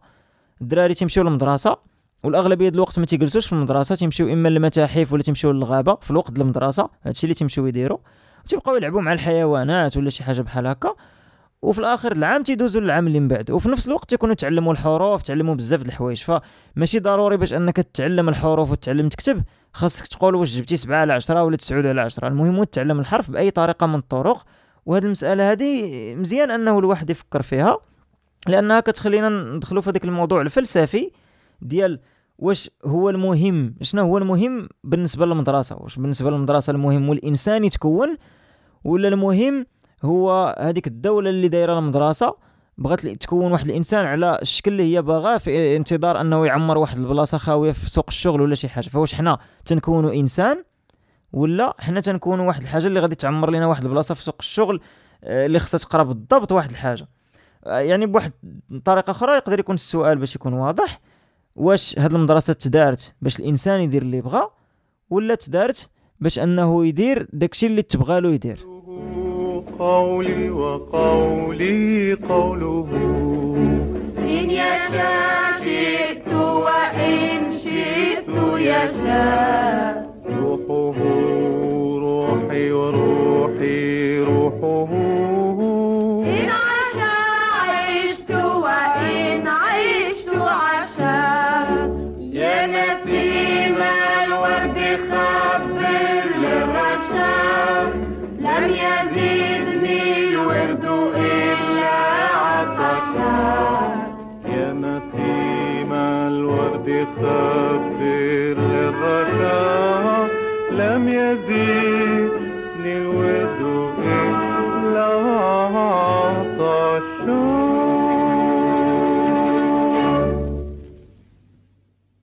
الدراري 0.60 0.94
تيمشيو 0.94 1.22
للمدرسة 1.22 1.76
والأغلبية 2.24 2.68
ديال 2.68 2.74
الوقت 2.74 2.98
ما 2.98 3.06
تيجلسوش 3.06 3.46
في 3.46 3.52
المدرسة 3.52 3.94
تيمشيو 3.94 4.32
إما 4.32 4.48
للمتاحف 4.48 5.12
ولا 5.12 5.22
تيمشيو 5.22 5.52
للغابة 5.52 5.94
في 5.94 6.10
الوقت 6.10 6.38
المدرسة. 6.38 6.88
هادشي 7.04 7.24
اللي 7.24 7.34
تيمشيو 7.34 7.66
يديروا 7.66 7.98
وتيبقاو 8.44 8.76
يلعبوا 8.76 9.00
مع 9.00 9.12
الحيوانات 9.12 9.96
ولا 9.96 10.10
شي 10.10 10.24
حاجة 10.24 10.40
بحال 10.40 10.66
هكا. 10.66 10.94
وفي 11.62 11.78
الآخر 11.78 12.12
العام 12.12 12.42
تيدوزوا 12.42 12.80
للعام 12.80 13.06
اللي 13.06 13.20
من 13.20 13.28
بعد. 13.28 13.50
وفي 13.50 13.68
نفس 13.68 13.88
الوقت 13.88 14.10
تيكونوا 14.10 14.34
تعلموا 14.34 14.72
الحروف 14.72 15.22
تعلموا 15.22 15.54
بزاف 15.54 15.82
د 15.82 15.86
الحوايج. 15.86 16.24
فماشي 16.24 16.98
ضروري 16.98 17.36
باش 17.36 17.52
أنك 17.52 17.76
تتعلم 17.76 18.28
الحروف 18.28 18.70
وتتعلم 18.70 19.08
تكتب. 19.08 19.42
خاصك 19.72 20.06
تقول 20.06 20.34
واش 20.34 20.56
جبتي 20.56 20.76
7 20.76 20.96
على 20.96 21.12
10 21.12 21.42
ولا 21.44 21.56
9 21.56 21.88
على 21.88 22.00
10 22.00 22.28
المهم 22.28 22.56
هو 22.56 22.64
تتعلم 22.64 23.00
الحرف 23.00 23.30
بأي 23.30 23.50
طريقة 23.50 23.86
من 23.86 23.94
الطرق. 23.94 24.44
وهذه 24.86 25.04
المسألة 25.04 25.52
هذه 25.52 25.90
مزيان 26.14 26.50
أنه 26.50 26.78
الواحد 26.78 27.10
يفكر 27.10 27.42
فيها 27.42 27.78
لأنها 28.46 28.80
كتخلينا 28.80 29.28
ندخلوا 29.28 29.82
في 29.82 29.90
هذاك 29.90 30.04
الموضوع 30.04 30.40
الفلسفي 30.40 31.10
ديال 31.62 32.00
واش 32.38 32.70
هو 32.84 33.10
المهم 33.10 33.74
شنو 33.82 34.02
هو 34.02 34.18
المهم 34.18 34.68
بالنسبة 34.84 35.26
للمدرسة؟ 35.26 35.76
واش 35.76 35.96
بالنسبة 35.96 36.30
للمدرسة 36.30 36.70
المهم 36.70 37.06
هو 37.06 37.12
الانسان 37.12 37.64
يتكون 37.64 38.16
ولا 38.84 39.08
المهم 39.08 39.66
هو 40.04 40.56
هذيك 40.58 40.86
الدولة 40.86 41.30
اللي 41.30 41.48
دايرة 41.48 41.78
المدرسة 41.78 42.36
بغات 42.78 43.06
تكون 43.06 43.52
واحد 43.52 43.68
الإنسان 43.68 44.06
على 44.06 44.38
الشكل 44.42 44.70
اللي 44.72 44.94
هي 44.94 45.02
باغاه 45.02 45.38
في 45.38 45.76
انتظار 45.76 46.20
أنه 46.20 46.46
يعمر 46.46 46.78
واحد 46.78 46.98
البلاصة 46.98 47.38
خاوية 47.38 47.72
في 47.72 47.90
سوق 47.90 48.04
الشغل 48.08 48.40
ولا 48.40 48.54
شي 48.54 48.68
حاجة. 48.68 48.88
فواش 48.88 49.14
حنا 49.14 49.38
تنكونوا 49.64 50.12
إنسان 50.12 50.64
ولا 51.32 51.74
حنا 51.78 52.00
تنكونوا 52.00 52.46
واحد 52.46 52.62
الحاجة 52.62 52.86
اللي 52.86 53.00
غادي 53.00 53.14
تعمر 53.14 53.50
لنا 53.50 53.66
واحد 53.66 53.84
البلاصة 53.84 54.14
في 54.14 54.22
سوق 54.22 54.36
الشغل 54.40 54.80
آه، 55.24 55.46
اللي 55.46 55.58
خصها 55.58 55.78
تقرا 55.78 56.02
بالضبط 56.02 56.52
واحد 56.52 56.70
الحاجة. 56.70 57.08
آه، 57.64 57.78
يعني 57.78 58.06
بواحد 58.06 58.32
الطريقة 58.72 59.10
أخرى 59.10 59.36
يقدر 59.36 59.60
يكون 59.60 59.74
السؤال 59.74 60.18
باش 60.18 60.36
يكون 60.36 60.52
واضح 60.52 61.00
واش 61.56 61.98
هاد 61.98 62.14
المدرسة 62.14 62.52
تدارت 62.52 63.14
باش 63.22 63.40
الإنسان 63.40 63.80
يدير 63.80 64.02
اللي 64.02 64.20
بغا 64.20 64.50
ولا 65.10 65.34
تدارت 65.34 65.90
باش 66.20 66.38
أنه 66.38 66.86
يدير 66.86 67.28
داكشي 67.32 67.66
اللي 67.66 67.82
تبغى 67.82 68.20
له 68.20 68.32
يدير. 68.32 68.75
قولي 69.78 70.50
وقولي 70.50 72.12
قوله. 72.28 72.88
إن 74.18 74.50
يشاء 74.50 75.52
شئت 75.64 76.34
وإن 76.34 77.52
شئت 77.64 78.28
يشاء. 78.58 80.10
روحه 80.40 81.15